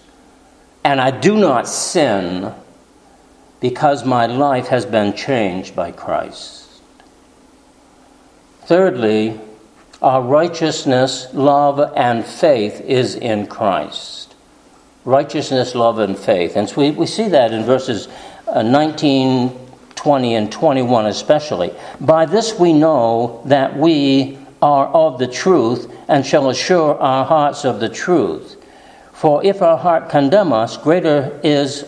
and 0.84 1.00
I 1.00 1.12
do 1.12 1.38
not 1.38 1.68
sin 1.68 2.54
because 3.60 4.06
my 4.06 4.26
life 4.26 4.68
has 4.68 4.86
been 4.86 5.16
changed 5.16 5.76
by 5.76 5.92
Christ. 5.92 6.68
Thirdly, 8.66 9.40
our 10.04 10.22
righteousness, 10.22 11.34
love, 11.34 11.80
and 11.96 12.24
faith 12.24 12.82
is 12.82 13.16
in 13.16 13.48
Christ 13.48 14.24
righteousness, 15.06 15.76
love, 15.76 16.00
and 16.00 16.18
faith. 16.18 16.56
And 16.56 16.70
so 16.70 16.82
we, 16.82 16.92
we 16.92 17.06
see 17.06 17.30
that 17.30 17.52
in 17.52 17.64
verses 17.64 18.08
uh, 18.48 18.62
19, 18.62 19.50
20, 19.96 20.36
and 20.36 20.52
21 20.52 21.06
especially. 21.08 21.74
By 22.00 22.26
this 22.26 22.58
we 22.60 22.74
know 22.74 23.42
that 23.46 23.76
we 23.76 24.38
are 24.62 24.88
of 24.88 25.20
the 25.20 25.28
truth 25.28 25.92
and 26.08 26.26
shall 26.26 26.50
assure 26.50 26.98
our 27.00 27.26
hearts 27.26 27.66
of 27.66 27.80
the 27.80 27.90
truth. 27.90 28.58
For 29.14 29.44
if 29.46 29.62
our 29.62 29.78
heart 29.78 30.10
condemn 30.10 30.54
us, 30.54 30.78
greater 30.78 31.40
is 31.44 31.86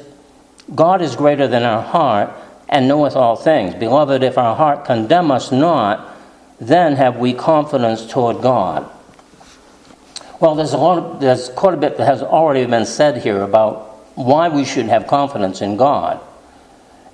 God 0.73 1.01
is 1.01 1.15
greater 1.15 1.47
than 1.47 1.63
our 1.63 1.81
heart 1.81 2.31
and 2.69 2.87
knoweth 2.87 3.15
all 3.15 3.35
things. 3.35 3.75
Beloved, 3.75 4.23
if 4.23 4.37
our 4.37 4.55
heart 4.55 4.83
condemn 4.83 5.29
us 5.29 5.51
not, 5.51 6.14
then 6.59 6.95
have 6.95 7.17
we 7.17 7.33
confidence 7.33 8.05
toward 8.05 8.41
God. 8.41 8.89
Well, 10.39 10.55
there's 10.55 10.73
a 10.73 10.77
lot 10.77 10.97
of, 10.97 11.19
there's 11.19 11.49
quite 11.49 11.73
a 11.73 11.77
bit 11.77 11.97
that 11.97 12.05
has 12.05 12.21
already 12.21 12.65
been 12.65 12.85
said 12.85 13.23
here 13.23 13.41
about 13.41 14.15
why 14.15 14.49
we 14.49 14.65
should 14.65 14.87
have 14.87 15.07
confidence 15.07 15.61
in 15.61 15.77
God. 15.77 16.19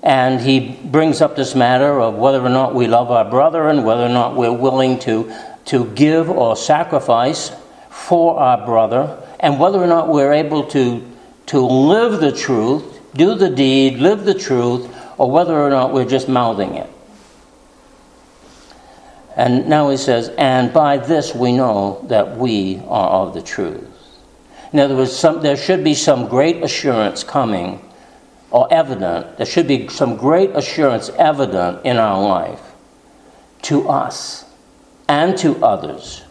And 0.02 0.40
he 0.40 0.76
brings 0.84 1.20
up 1.20 1.36
this 1.36 1.54
matter 1.54 2.00
of 2.00 2.14
whether 2.14 2.44
or 2.44 2.48
not 2.48 2.74
we 2.74 2.88
love 2.88 3.10
our 3.10 3.24
brother 3.24 3.68
and 3.68 3.84
whether 3.84 4.04
or 4.04 4.08
not 4.08 4.36
we're 4.36 4.52
willing 4.52 4.98
to, 5.00 5.32
to 5.66 5.86
give 5.92 6.28
or 6.28 6.56
sacrifice 6.56 7.52
for 7.88 8.38
our 8.38 8.64
brother, 8.64 9.22
and 9.38 9.60
whether 9.60 9.78
or 9.78 9.86
not 9.86 10.08
we're 10.08 10.32
able 10.32 10.64
to, 10.64 11.06
to 11.46 11.60
live 11.60 12.20
the 12.20 12.32
truth, 12.32 12.84
do 13.14 13.34
the 13.34 13.50
deed, 13.50 13.98
live 13.98 14.24
the 14.24 14.34
truth, 14.34 14.92
or 15.18 15.30
whether 15.30 15.60
or 15.60 15.70
not 15.70 15.92
we're 15.92 16.08
just 16.08 16.28
mouthing 16.28 16.74
it. 16.74 16.90
And 19.36 19.68
now 19.68 19.90
he 19.90 19.96
says, 19.96 20.30
and 20.36 20.72
by 20.72 20.98
this 20.98 21.34
we 21.34 21.52
know 21.52 22.04
that 22.08 22.36
we 22.36 22.82
are 22.86 23.08
of 23.26 23.34
the 23.34 23.42
truth. 23.42 23.88
In 24.72 24.78
other 24.78 24.96
words, 24.96 25.14
some, 25.14 25.42
there 25.42 25.56
should 25.56 25.84
be 25.84 25.94
some 25.94 26.28
great 26.28 26.62
assurance 26.62 27.24
coming 27.24 27.80
or 28.50 28.72
evident. 28.72 29.36
There 29.36 29.46
should 29.46 29.68
be 29.68 29.88
some 29.88 30.16
great 30.16 30.50
assurance 30.50 31.08
evident 31.10 31.84
in 31.84 31.96
our 31.96 32.22
life 32.22 32.60
to 33.62 33.88
us 33.88 34.44
and 35.08 35.36
to 35.38 35.62
others 35.64 36.24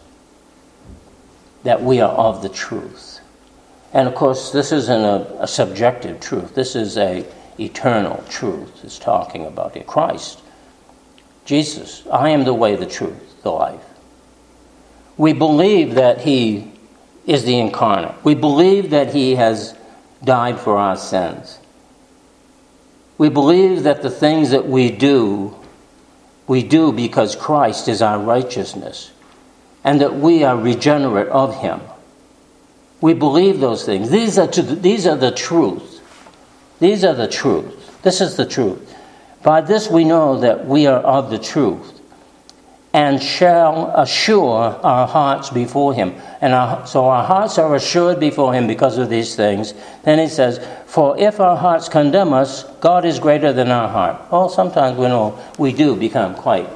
that 1.62 1.82
we 1.82 2.00
are 2.00 2.12
of 2.12 2.42
the 2.42 2.48
truth. 2.48 3.20
And 3.92 4.08
of 4.08 4.14
course, 4.14 4.50
this 4.50 4.72
isn't 4.72 5.04
a, 5.04 5.36
a 5.40 5.46
subjective 5.46 6.20
truth. 6.20 6.54
This 6.54 6.74
is 6.74 6.96
a 6.98 7.24
eternal 7.60 8.24
truth. 8.28 8.84
It's 8.84 8.98
talking 8.98 9.46
about 9.46 9.76
it. 9.76 9.86
Christ 9.86 10.41
Jesus, 11.44 12.06
I 12.10 12.30
am 12.30 12.44
the 12.44 12.54
way, 12.54 12.76
the 12.76 12.86
truth, 12.86 13.42
the 13.42 13.50
life. 13.50 13.84
We 15.16 15.32
believe 15.32 15.94
that 15.94 16.20
He 16.20 16.72
is 17.26 17.44
the 17.44 17.58
incarnate. 17.58 18.24
We 18.24 18.34
believe 18.34 18.90
that 18.90 19.12
He 19.12 19.34
has 19.34 19.76
died 20.24 20.58
for 20.58 20.76
our 20.76 20.96
sins. 20.96 21.58
We 23.18 23.28
believe 23.28 23.84
that 23.84 24.02
the 24.02 24.10
things 24.10 24.50
that 24.50 24.66
we 24.66 24.90
do, 24.90 25.56
we 26.46 26.62
do 26.62 26.92
because 26.92 27.36
Christ 27.36 27.88
is 27.88 28.02
our 28.02 28.18
righteousness 28.18 29.12
and 29.84 30.00
that 30.00 30.14
we 30.14 30.44
are 30.44 30.56
regenerate 30.56 31.28
of 31.28 31.60
Him. 31.60 31.80
We 33.00 33.14
believe 33.14 33.60
those 33.60 33.84
things. 33.84 34.10
These 34.10 34.38
are, 34.38 34.46
to, 34.46 34.62
these 34.62 35.06
are 35.06 35.16
the 35.16 35.32
truth. 35.32 36.00
These 36.78 37.04
are 37.04 37.14
the 37.14 37.28
truth. 37.28 38.00
This 38.02 38.20
is 38.20 38.36
the 38.36 38.46
truth. 38.46 38.91
By 39.42 39.60
this 39.60 39.90
we 39.90 40.04
know 40.04 40.38
that 40.40 40.66
we 40.66 40.86
are 40.86 41.00
of 41.00 41.30
the 41.30 41.38
truth 41.38 42.00
and 42.94 43.22
shall 43.22 43.90
assure 43.96 44.78
our 44.82 45.06
hearts 45.06 45.50
before 45.50 45.94
him. 45.94 46.14
And 46.40 46.52
our, 46.52 46.86
so 46.86 47.06
our 47.06 47.24
hearts 47.24 47.58
are 47.58 47.74
assured 47.74 48.20
before 48.20 48.52
him 48.52 48.66
because 48.66 48.98
of 48.98 49.08
these 49.08 49.34
things. 49.34 49.72
Then 50.04 50.18
he 50.18 50.28
says, 50.28 50.64
For 50.86 51.18
if 51.18 51.40
our 51.40 51.56
hearts 51.56 51.88
condemn 51.88 52.32
us, 52.32 52.64
God 52.80 53.04
is 53.04 53.18
greater 53.18 53.52
than 53.52 53.70
our 53.70 53.88
heart. 53.88 54.30
Well, 54.30 54.50
sometimes 54.50 54.98
we 54.98 55.06
know 55.06 55.38
we 55.58 55.72
do 55.72 55.96
become 55.96 56.34
quite 56.34 56.68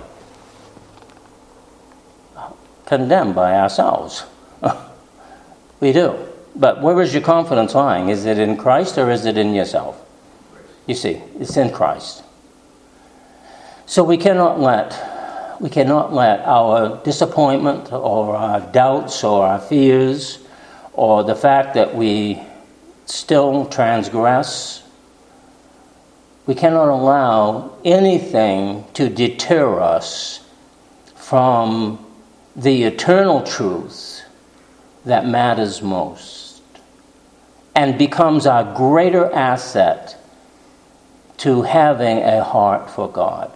condemned 2.87 3.35
by 3.35 3.55
ourselves. 3.55 4.25
we 5.81 5.93
do. 5.93 6.17
But 6.55 6.81
where 6.81 6.99
is 7.03 7.13
your 7.13 7.23
confidence 7.23 7.75
lying? 7.75 8.09
Is 8.09 8.25
it 8.25 8.39
in 8.39 8.57
Christ 8.57 8.97
or 8.97 9.11
is 9.11 9.27
it 9.27 9.37
in 9.37 9.55
yourself? 9.55 10.03
You 10.87 10.95
see, 10.95 11.21
it's 11.39 11.57
in 11.59 11.71
Christ. 11.73 12.23
So 13.87 14.05
we 14.05 14.17
cannot 14.17 14.61
let 14.61 15.15
we 15.59 15.71
cannot 15.71 16.13
let 16.13 16.41
our 16.41 17.03
disappointment 17.03 17.91
or 17.91 18.37
our 18.37 18.61
doubts 18.61 19.25
or 19.25 19.47
our 19.47 19.59
fears 19.59 20.39
or 20.93 21.25
the 21.25 21.35
fact 21.35 21.75
that 21.75 21.95
we 21.95 22.43
still 23.07 23.65
transgress 23.67 24.83
we 26.47 26.55
cannot 26.55 26.89
allow 26.89 27.77
anything 27.85 28.85
to 28.95 29.09
deter 29.09 29.81
us 29.81 30.41
from 31.17 32.05
the 32.55 32.85
eternal 32.85 33.43
truth 33.43 34.23
that 35.05 35.27
matters 35.27 35.83
most 35.83 36.63
and 37.75 37.99
becomes 37.99 38.47
our 38.47 38.75
greater 38.75 39.31
asset 39.33 40.17
to 41.37 41.63
having 41.63 42.19
a 42.19 42.43
heart 42.43 42.89
for 42.89 43.11
God. 43.11 43.53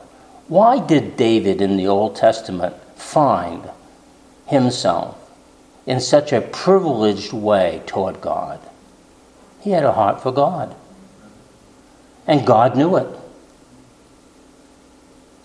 Why 0.51 0.81
did 0.81 1.17
David 1.17 1.63
in 1.63 1.77
the 1.77 1.87
Old 1.87 2.17
Testament 2.17 2.75
find 2.97 3.71
himself 4.47 5.17
in 5.87 6.01
such 6.01 6.33
a 6.33 6.41
privileged 6.41 7.33
way 7.33 7.85
toward 7.87 8.21
God? 8.21 8.59
He 9.61 9.71
had 9.71 9.85
a 9.85 9.93
heart 9.93 10.21
for 10.21 10.33
God. 10.33 10.75
And 12.27 12.45
God 12.45 12.77
knew 12.77 12.97
it. 12.97 13.07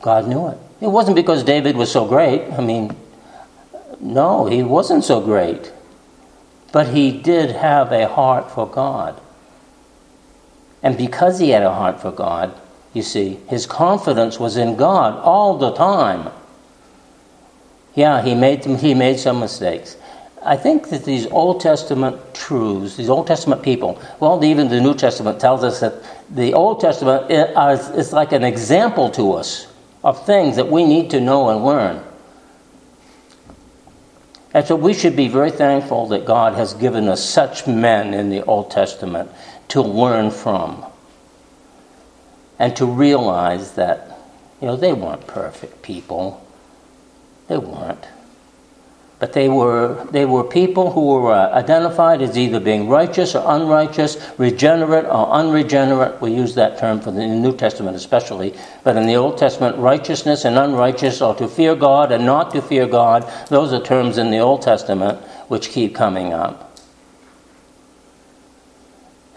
God 0.01 0.28
knew 0.28 0.47
it. 0.47 0.58
It 0.82 0.88
wasn't 0.88 1.18
because 1.18 1.43
David 1.43 1.78
was 1.78 1.91
so 1.91 2.08
great. 2.08 2.51
I 2.53 2.62
mean, 2.62 2.95
no, 3.99 4.47
he 4.47 4.64
wasn't 4.64 5.03
so 5.03 5.22
great. 5.22 5.72
But 6.72 6.88
he 6.88 7.12
did 7.12 7.51
have 7.51 7.91
a 7.91 8.08
heart 8.08 8.49
for 8.49 8.68
God. 8.68 9.22
And 10.82 10.97
because 10.97 11.38
he 11.38 11.51
had 11.51 11.62
a 11.62 11.76
heart 11.76 12.01
for 12.01 12.12
God, 12.12 12.60
You 12.95 13.01
see, 13.01 13.41
his 13.49 13.65
confidence 13.65 14.39
was 14.39 14.55
in 14.55 14.77
God 14.77 15.21
all 15.21 15.57
the 15.57 15.73
time. 15.73 16.31
Yeah, 17.93 18.21
he 18.21 18.33
made, 18.33 18.63
he 18.63 18.93
made 18.93 19.19
some 19.19 19.41
mistakes. 19.41 19.97
I 20.41 20.55
think 20.55 20.89
that 20.89 21.03
these 21.03 21.27
Old 21.27 21.59
Testament 21.59 22.33
truths, 22.33 22.95
these 22.95 23.09
Old 23.09 23.27
Testament 23.27 23.63
people, 23.63 24.01
well, 24.21 24.41
even 24.45 24.69
the 24.69 24.79
New 24.79 24.93
Testament 24.93 25.41
tells 25.41 25.61
us 25.61 25.81
that 25.81 25.93
the 26.33 26.53
Old 26.53 26.79
Testament 26.79 27.29
is, 27.29 28.13
like 28.13 28.31
an 28.31 28.45
example 28.45 29.09
to 29.11 29.33
us 29.33 29.67
of 30.01 30.25
things 30.25 30.55
that 30.55 30.69
we 30.69 30.85
need 30.85 31.09
to 31.09 31.19
know 31.19 31.49
and 31.49 31.65
learn. 31.65 32.01
And 34.53 34.65
so 34.65 34.77
we 34.77 34.93
should 34.93 35.17
be 35.17 35.27
very 35.27 35.51
thankful 35.51 36.07
that 36.07 36.23
God 36.23 36.53
has 36.53 36.73
given 36.73 37.09
us 37.09 37.21
such 37.21 37.67
men 37.67 38.13
in 38.13 38.29
the 38.29 38.41
Old 38.45 38.71
Testament 38.71 39.29
to 39.69 39.81
learn 39.81 40.31
from 40.31 40.85
and 42.60 42.76
to 42.76 42.86
realize 42.86 43.74
that, 43.74 44.20
you 44.62 44.68
know, 44.68 44.76
they 44.76 44.93
weren't 44.93 45.28
perfect 45.28 45.82
people. 45.82 46.45
They 47.47 47.58
weren't. 47.58 48.06
But 49.18 49.32
they 49.32 49.47
were, 49.47 50.06
they 50.12 50.26
were 50.26 50.43
people 50.43 50.91
who 50.91 51.08
were 51.08 51.32
uh, 51.32 51.49
identified 51.53 52.22
as 52.22 52.38
either 52.38 52.60
being 52.60 52.89
righteous 52.89 53.34
or 53.34 53.43
unrighteous, 53.45 54.18
regenerate 54.38 55.06
or 55.06 55.30
unregenerate. 55.32 56.20
We 56.22 56.34
use 56.34 56.53
that 56.56 56.78
term 56.78 56.99
for 56.99 57.12
the 57.12 57.26
New 57.26 57.56
Testament 57.56 57.95
especially. 57.95 58.53
But 58.84 58.97
in 58.97 59.08
the 59.08 59.16
Old 59.16 59.38
Testament, 59.38 59.78
righteousness 59.78 60.43
and 60.43 60.58
unrighteous, 60.58 61.22
or 61.22 61.34
to 61.36 61.47
fear 61.47 61.76
God 61.76 62.12
and 62.12 62.26
not 62.26 62.51
to 62.51 62.62
fear 62.62 62.88
God, 62.88 63.32
those 63.47 63.72
are 63.72 63.82
terms 63.82 64.18
in 64.18 64.32
the 64.32 64.39
Old 64.39 64.62
Testament 64.62 65.20
which 65.47 65.70
keep 65.70 65.95
coming 65.95 66.34
up. 66.34 66.78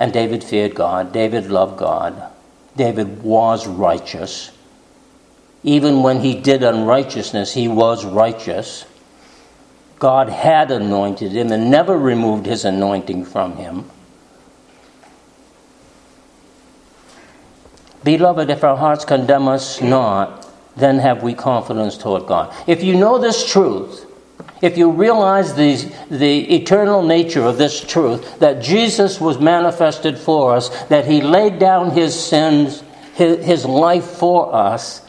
And 0.01 0.13
David 0.13 0.43
feared 0.43 0.75
God. 0.75 1.13
David 1.13 1.51
loved 1.51 1.79
God. 1.79 2.31
David 2.79 3.23
was 3.23 3.67
righteous. 3.67 4.51
Even 5.63 6.03
when 6.03 6.21
he 6.21 6.41
did 6.41 6.63
unrighteousness, 6.63 7.53
he 7.53 7.69
was 7.69 8.07
righteous. 8.07 8.87
God 9.99 10.29
had 10.29 10.71
anointed 10.71 11.33
him 11.33 11.51
and 11.53 11.71
never 11.71 11.99
removed 11.99 12.47
his 12.47 12.65
anointing 12.65 13.25
from 13.27 13.57
him. 13.57 13.91
Beloved, 18.05 18.49
if 18.49 18.63
our 18.63 18.77
hearts 18.77 19.05
condemn 19.05 19.49
us 19.49 19.83
not, 19.83 20.49
then 20.77 21.01
have 21.01 21.25
we 21.25 21.35
confidence 21.35 21.99
toward 21.99 22.27
God. 22.27 22.55
If 22.69 22.85
you 22.85 22.97
know 22.97 23.19
this 23.19 23.51
truth, 23.51 24.08
if 24.61 24.77
you 24.77 24.91
realize 24.91 25.55
the, 25.55 25.77
the 26.11 26.55
eternal 26.57 27.03
nature 27.03 27.43
of 27.43 27.59
this 27.59 27.81
truth, 27.81 28.39
that 28.41 28.63
Jesus 28.63 29.21
was 29.21 29.39
manifested 29.39 30.19
for 30.19 30.55
us, 30.55 30.69
that 30.87 31.07
he 31.07 31.21
laid 31.21 31.59
down 31.59 31.91
his 31.91 32.19
sins, 32.19 32.83
his, 33.15 33.45
his 33.45 33.65
life 33.65 34.05
for 34.05 34.55
us, 34.55 35.03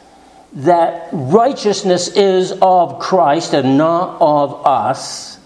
that 0.53 1.09
righteousness 1.11 2.09
is 2.09 2.53
of 2.61 2.99
Christ 2.99 3.53
and 3.53 3.77
not 3.77 4.17
of 4.21 4.65
us, 4.65 5.39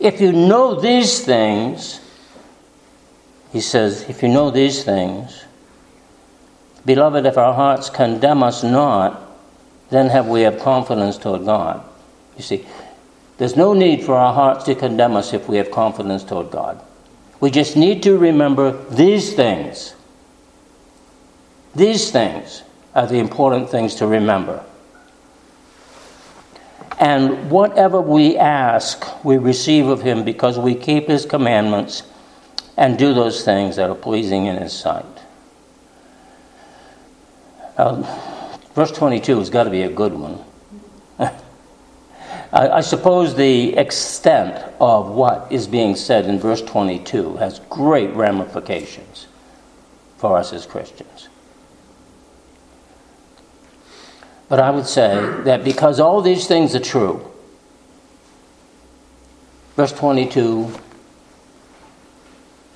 if 0.00 0.20
you 0.20 0.32
know 0.32 0.80
these 0.80 1.20
things, 1.24 2.00
he 3.52 3.60
says, 3.60 4.08
if 4.08 4.22
you 4.22 4.28
know 4.28 4.50
these 4.50 4.82
things, 4.82 5.44
beloved, 6.84 7.24
if 7.26 7.38
our 7.38 7.54
hearts 7.54 7.88
condemn 7.88 8.42
us 8.42 8.64
not, 8.64 9.20
then 9.90 10.08
have 10.08 10.26
we 10.26 10.40
have 10.42 10.58
confidence 10.58 11.18
toward 11.18 11.44
God. 11.44 11.84
You 12.36 12.42
see, 12.42 12.66
there's 13.38 13.56
no 13.56 13.72
need 13.72 14.04
for 14.04 14.14
our 14.14 14.32
hearts 14.32 14.64
to 14.64 14.74
condemn 14.74 15.16
us 15.16 15.32
if 15.32 15.48
we 15.48 15.56
have 15.56 15.70
confidence 15.70 16.22
toward 16.22 16.50
God. 16.50 16.82
We 17.40 17.50
just 17.50 17.76
need 17.76 18.02
to 18.04 18.16
remember 18.16 18.70
these 18.90 19.34
things. 19.34 19.94
These 21.74 22.10
things 22.10 22.62
are 22.94 23.06
the 23.06 23.18
important 23.18 23.70
things 23.70 23.96
to 23.96 24.06
remember. 24.06 24.64
And 26.98 27.50
whatever 27.50 28.00
we 28.00 28.36
ask, 28.36 29.24
we 29.24 29.38
receive 29.38 29.88
of 29.88 30.02
Him 30.02 30.22
because 30.24 30.58
we 30.58 30.74
keep 30.74 31.08
His 31.08 31.26
commandments 31.26 32.04
and 32.76 32.96
do 32.98 33.12
those 33.12 33.44
things 33.44 33.74
that 33.76 33.90
are 33.90 33.96
pleasing 33.96 34.46
in 34.46 34.56
His 34.56 34.72
sight. 34.72 35.04
Uh, 37.76 38.02
verse 38.74 38.92
22 38.92 39.38
has 39.38 39.50
got 39.50 39.64
to 39.64 39.70
be 39.70 39.82
a 39.82 39.90
good 39.90 40.12
one. 40.12 40.44
I, 42.52 42.68
I 42.68 42.80
suppose 42.80 43.34
the 43.34 43.76
extent 43.76 44.62
of 44.80 45.10
what 45.10 45.50
is 45.50 45.66
being 45.66 45.96
said 45.96 46.26
in 46.26 46.38
verse 46.38 46.62
22 46.62 47.36
has 47.36 47.60
great 47.70 48.10
ramifications 48.10 49.26
for 50.18 50.36
us 50.36 50.52
as 50.52 50.66
Christians. 50.66 51.28
But 54.48 54.60
I 54.60 54.70
would 54.70 54.86
say 54.86 55.14
that 55.44 55.64
because 55.64 55.98
all 55.98 56.20
these 56.20 56.46
things 56.46 56.74
are 56.76 56.80
true, 56.80 57.26
verse 59.76 59.92
22 59.92 60.70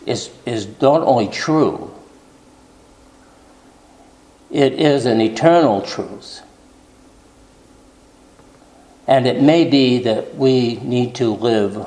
is, 0.06 0.30
is 0.46 0.66
not 0.80 1.02
only 1.02 1.28
true, 1.28 1.92
it 4.50 4.72
is 4.74 5.04
an 5.04 5.20
eternal 5.20 5.82
truth. 5.82 6.40
And 9.06 9.26
it 9.26 9.40
may 9.40 9.64
be 9.64 9.98
that 10.00 10.34
we 10.34 10.76
need 10.76 11.14
to 11.16 11.32
live 11.32 11.86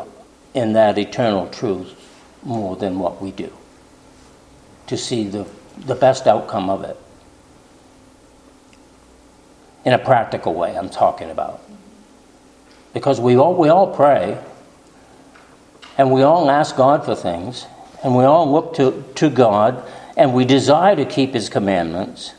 in 0.53 0.73
that 0.73 0.97
eternal 0.97 1.47
truth 1.47 1.95
more 2.43 2.75
than 2.75 2.99
what 2.99 3.21
we 3.21 3.31
do 3.31 3.51
to 4.87 4.97
see 4.97 5.25
the, 5.27 5.45
the 5.85 5.95
best 5.95 6.25
outcome 6.27 6.69
of 6.69 6.83
it 6.83 6.97
in 9.85 9.93
a 9.93 9.97
practical 9.99 10.53
way, 10.53 10.77
I'm 10.77 10.89
talking 10.89 11.29
about. 11.29 11.61
Because 12.93 13.19
we 13.19 13.35
all, 13.37 13.55
we 13.55 13.69
all 13.69 13.93
pray, 13.95 14.37
and 15.97 16.11
we 16.11 16.23
all 16.23 16.49
ask 16.49 16.75
God 16.75 17.05
for 17.05 17.15
things, 17.15 17.65
and 18.03 18.15
we 18.15 18.23
all 18.23 18.51
look 18.51 18.75
to, 18.75 19.03
to 19.15 19.29
God, 19.29 19.83
and 20.17 20.33
we 20.33 20.45
desire 20.45 20.95
to 20.95 21.05
keep 21.05 21.33
His 21.33 21.49
commandments 21.49 22.33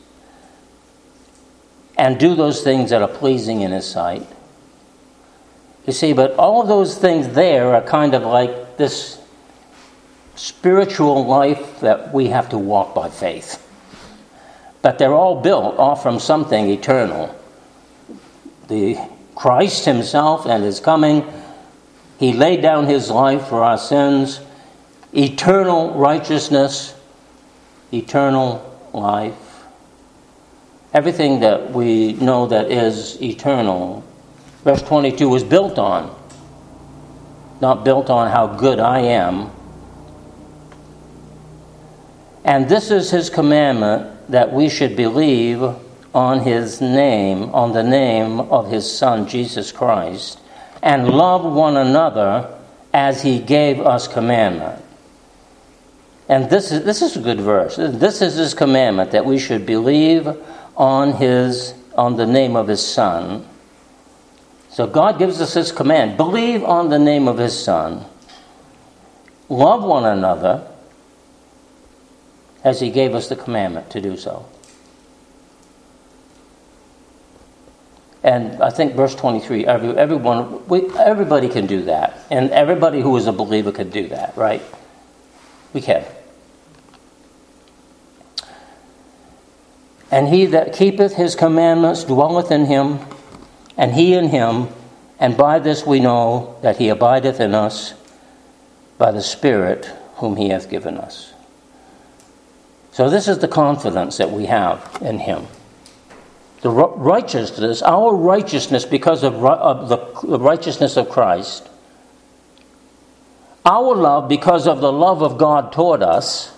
and 1.96 2.18
do 2.18 2.34
those 2.34 2.62
things 2.62 2.90
that 2.90 3.02
are 3.02 3.08
pleasing 3.08 3.60
in 3.60 3.72
His 3.72 3.86
sight. 3.86 4.26
You 5.86 5.92
see, 5.92 6.12
but 6.12 6.34
all 6.36 6.62
of 6.62 6.68
those 6.68 6.98
things 6.98 7.28
there 7.30 7.74
are 7.74 7.82
kind 7.82 8.14
of 8.14 8.22
like 8.22 8.76
this 8.76 9.20
spiritual 10.36 11.26
life 11.26 11.80
that 11.80 12.14
we 12.14 12.28
have 12.28 12.48
to 12.50 12.58
walk 12.58 12.94
by 12.94 13.08
faith. 13.08 13.66
But 14.82 14.98
they're 14.98 15.14
all 15.14 15.40
built 15.40 15.78
off 15.78 16.02
from 16.02 16.18
something 16.18 16.70
eternal. 16.70 17.34
The 18.68 18.98
Christ 19.34 19.84
Himself 19.84 20.46
and 20.46 20.64
His 20.64 20.80
coming, 20.80 21.30
He 22.18 22.32
laid 22.32 22.62
down 22.62 22.86
His 22.86 23.10
life 23.10 23.48
for 23.48 23.62
our 23.62 23.78
sins, 23.78 24.40
eternal 25.12 25.92
righteousness, 25.94 26.94
eternal 27.92 28.64
life. 28.92 29.64
Everything 30.92 31.40
that 31.40 31.70
we 31.70 32.14
know 32.14 32.46
that 32.46 32.70
is 32.70 33.20
eternal, 33.22 34.04
verse 34.70 34.82
22 34.82 35.28
was 35.28 35.42
built 35.42 35.78
on. 35.78 36.16
Not 37.60 37.84
built 37.84 38.08
on 38.08 38.30
how 38.30 38.46
good 38.46 38.78
I 38.78 39.00
am. 39.00 39.50
And 42.44 42.68
this 42.68 42.92
is 42.92 43.10
his 43.10 43.30
commandment 43.30 44.30
that 44.30 44.52
we 44.52 44.68
should 44.68 44.94
believe 44.96 45.60
on 46.14 46.40
his 46.40 46.80
name, 46.80 47.52
on 47.52 47.72
the 47.72 47.82
name 47.82 48.38
of 48.40 48.70
his 48.70 48.90
Son, 48.90 49.26
Jesus 49.26 49.72
Christ, 49.72 50.38
and 50.82 51.08
love 51.08 51.44
one 51.44 51.76
another 51.76 52.56
as 52.94 53.22
he 53.22 53.40
gave 53.40 53.80
us 53.80 54.06
commandment. 54.06 54.82
And 56.28 56.48
this 56.48 56.70
is, 56.70 56.84
this 56.84 57.02
is 57.02 57.16
a 57.16 57.20
good 57.20 57.40
verse. 57.40 57.74
This 57.76 58.22
is 58.22 58.36
his 58.36 58.54
commandment 58.54 59.10
that 59.10 59.26
we 59.26 59.38
should 59.38 59.66
believe 59.66 60.28
on 60.76 61.12
his 61.14 61.74
on 61.98 62.16
the 62.16 62.26
name 62.26 62.54
of 62.54 62.68
his 62.68 62.84
son. 62.84 63.44
So 64.70 64.86
God 64.86 65.18
gives 65.18 65.40
us 65.40 65.54
his 65.54 65.72
command. 65.72 66.16
Believe 66.16 66.62
on 66.62 66.90
the 66.90 66.98
name 66.98 67.26
of 67.26 67.38
his 67.38 67.58
son. 67.58 68.04
Love 69.48 69.82
one 69.82 70.04
another 70.04 70.66
as 72.62 72.80
he 72.80 72.90
gave 72.90 73.14
us 73.14 73.28
the 73.28 73.36
commandment 73.36 73.90
to 73.90 74.00
do 74.00 74.16
so. 74.16 74.46
And 78.22 78.62
I 78.62 78.70
think 78.70 78.94
verse 78.94 79.14
23, 79.14 79.66
every, 79.66 79.96
everyone, 79.96 80.66
we, 80.68 80.88
everybody 80.98 81.48
can 81.48 81.66
do 81.66 81.82
that. 81.82 82.18
And 82.30 82.50
everybody 82.50 83.00
who 83.00 83.16
is 83.16 83.26
a 83.26 83.32
believer 83.32 83.72
can 83.72 83.90
do 83.90 84.08
that, 84.08 84.36
right? 84.36 84.62
We 85.72 85.80
can. 85.80 86.04
And 90.10 90.28
he 90.28 90.46
that 90.46 90.74
keepeth 90.74 91.14
his 91.14 91.34
commandments 91.34 92.04
dwelleth 92.04 92.50
in 92.50 92.66
him, 92.66 93.00
and 93.80 93.94
he 93.94 94.14
in 94.14 94.28
him, 94.28 94.68
and 95.18 95.36
by 95.36 95.58
this 95.58 95.84
we 95.84 95.98
know 95.98 96.56
that 96.62 96.76
he 96.76 96.88
abideth 96.90 97.40
in 97.40 97.54
us 97.54 97.94
by 98.98 99.10
the 99.10 99.22
Spirit 99.22 99.86
whom 100.16 100.36
he 100.36 100.50
hath 100.50 100.68
given 100.68 100.98
us. 100.98 101.32
So, 102.92 103.08
this 103.08 103.28
is 103.28 103.38
the 103.38 103.48
confidence 103.48 104.18
that 104.18 104.30
we 104.30 104.46
have 104.46 104.98
in 105.00 105.20
Him. 105.20 105.46
The 106.60 106.70
righteousness, 106.70 107.82
our 107.82 108.14
righteousness 108.14 108.84
because 108.84 109.24
of, 109.24 109.40
the 109.88 110.38
righteousness 110.38 110.98
of 110.98 111.08
Christ, 111.08 111.66
our 113.64 113.94
love 113.94 114.28
because 114.28 114.66
of 114.66 114.80
the 114.80 114.92
love 114.92 115.22
of 115.22 115.38
God 115.38 115.72
toward 115.72 116.02
us, 116.02 116.54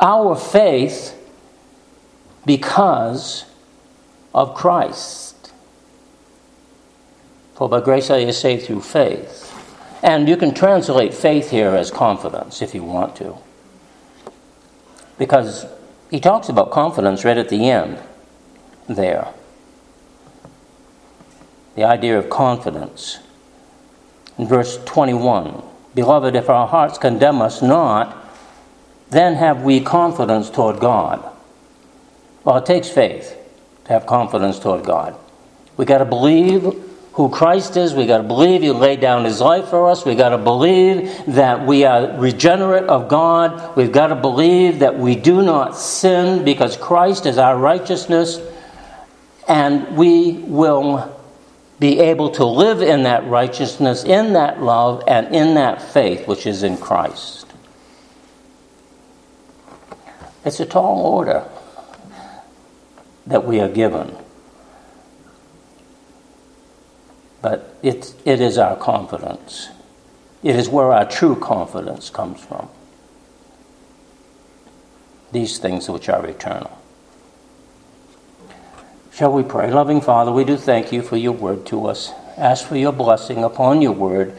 our 0.00 0.36
faith 0.36 1.14
because 2.46 3.44
of 4.34 4.54
Christ. 4.54 5.21
For 7.54 7.68
by 7.68 7.80
grace 7.80 8.10
are 8.10 8.18
you 8.18 8.32
saved 8.32 8.66
through 8.66 8.80
faith. 8.80 9.48
And 10.02 10.28
you 10.28 10.36
can 10.36 10.52
translate 10.52 11.14
faith 11.14 11.50
here 11.50 11.70
as 11.70 11.90
confidence 11.90 12.60
if 12.60 12.74
you 12.74 12.82
want 12.82 13.14
to. 13.16 13.36
Because 15.18 15.66
he 16.10 16.18
talks 16.18 16.48
about 16.48 16.70
confidence 16.70 17.24
right 17.24 17.38
at 17.38 17.48
the 17.48 17.70
end 17.70 17.98
there. 18.88 19.28
The 21.76 21.84
idea 21.84 22.18
of 22.18 22.28
confidence. 22.28 23.20
In 24.38 24.46
verse 24.46 24.82
21 24.84 25.62
Beloved, 25.94 26.34
if 26.34 26.48
our 26.48 26.66
hearts 26.66 26.96
condemn 26.96 27.42
us 27.42 27.60
not, 27.60 28.16
then 29.10 29.34
have 29.34 29.62
we 29.62 29.78
confidence 29.78 30.48
toward 30.48 30.80
God. 30.80 31.22
Well, 32.44 32.56
it 32.56 32.64
takes 32.64 32.88
faith 32.88 33.36
to 33.84 33.92
have 33.92 34.06
confidence 34.06 34.58
toward 34.58 34.84
God. 34.84 35.14
We've 35.76 35.86
got 35.86 35.98
to 35.98 36.06
believe 36.06 36.64
who 37.14 37.28
Christ 37.28 37.76
is. 37.76 37.94
We 37.94 38.06
got 38.06 38.18
to 38.18 38.22
believe 38.22 38.62
He 38.62 38.70
laid 38.70 39.00
down 39.00 39.24
His 39.24 39.40
life 39.40 39.68
for 39.68 39.90
us. 39.90 40.04
We 40.04 40.14
got 40.14 40.30
to 40.30 40.38
believe 40.38 41.10
that 41.26 41.66
we 41.66 41.84
are 41.84 42.18
regenerate 42.18 42.84
of 42.84 43.08
God. 43.08 43.76
We've 43.76 43.92
got 43.92 44.08
to 44.08 44.16
believe 44.16 44.78
that 44.80 44.98
we 44.98 45.14
do 45.14 45.42
not 45.42 45.76
sin 45.76 46.44
because 46.44 46.76
Christ 46.76 47.26
is 47.26 47.38
our 47.38 47.56
righteousness, 47.56 48.40
and 49.46 49.96
we 49.96 50.32
will 50.32 51.18
be 51.78 51.98
able 51.98 52.30
to 52.30 52.44
live 52.44 52.80
in 52.80 53.02
that 53.02 53.26
righteousness, 53.26 54.04
in 54.04 54.34
that 54.34 54.62
love, 54.62 55.02
and 55.06 55.34
in 55.34 55.54
that 55.54 55.82
faith 55.82 56.26
which 56.28 56.46
is 56.46 56.62
in 56.62 56.76
Christ. 56.76 57.46
It's 60.44 60.60
a 60.60 60.66
tall 60.66 61.04
order 61.04 61.44
that 63.26 63.44
we 63.44 63.60
are 63.60 63.68
given. 63.68 64.16
But 67.42 67.76
it, 67.82 68.14
it 68.24 68.40
is 68.40 68.56
our 68.56 68.76
confidence. 68.76 69.68
It 70.42 70.56
is 70.56 70.68
where 70.68 70.92
our 70.92 71.04
true 71.04 71.36
confidence 71.36 72.08
comes 72.08 72.40
from. 72.40 72.68
These 75.32 75.58
things 75.58 75.88
which 75.88 76.08
are 76.08 76.24
eternal. 76.24 76.78
Shall 79.12 79.32
we 79.32 79.42
pray? 79.42 79.70
Loving 79.70 80.00
Father, 80.00 80.32
we 80.32 80.44
do 80.44 80.56
thank 80.56 80.92
you 80.92 81.02
for 81.02 81.16
your 81.16 81.32
word 81.32 81.66
to 81.66 81.86
us. 81.86 82.12
Ask 82.36 82.66
for 82.66 82.76
your 82.76 82.92
blessing 82.92 83.44
upon 83.44 83.82
your 83.82 83.92
word 83.92 84.36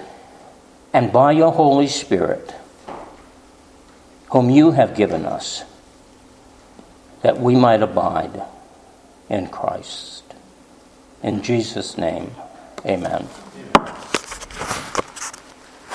and 0.93 1.11
by 1.11 1.31
your 1.31 1.51
Holy 1.51 1.87
Spirit, 1.87 2.53
whom 4.31 4.49
you 4.49 4.71
have 4.71 4.95
given 4.95 5.25
us, 5.25 5.63
that 7.21 7.39
we 7.39 7.55
might 7.55 7.81
abide 7.81 8.43
in 9.29 9.47
Christ. 9.47 10.23
In 11.21 11.41
Jesus' 11.41 11.97
name, 11.97 12.31
amen. 12.85 13.27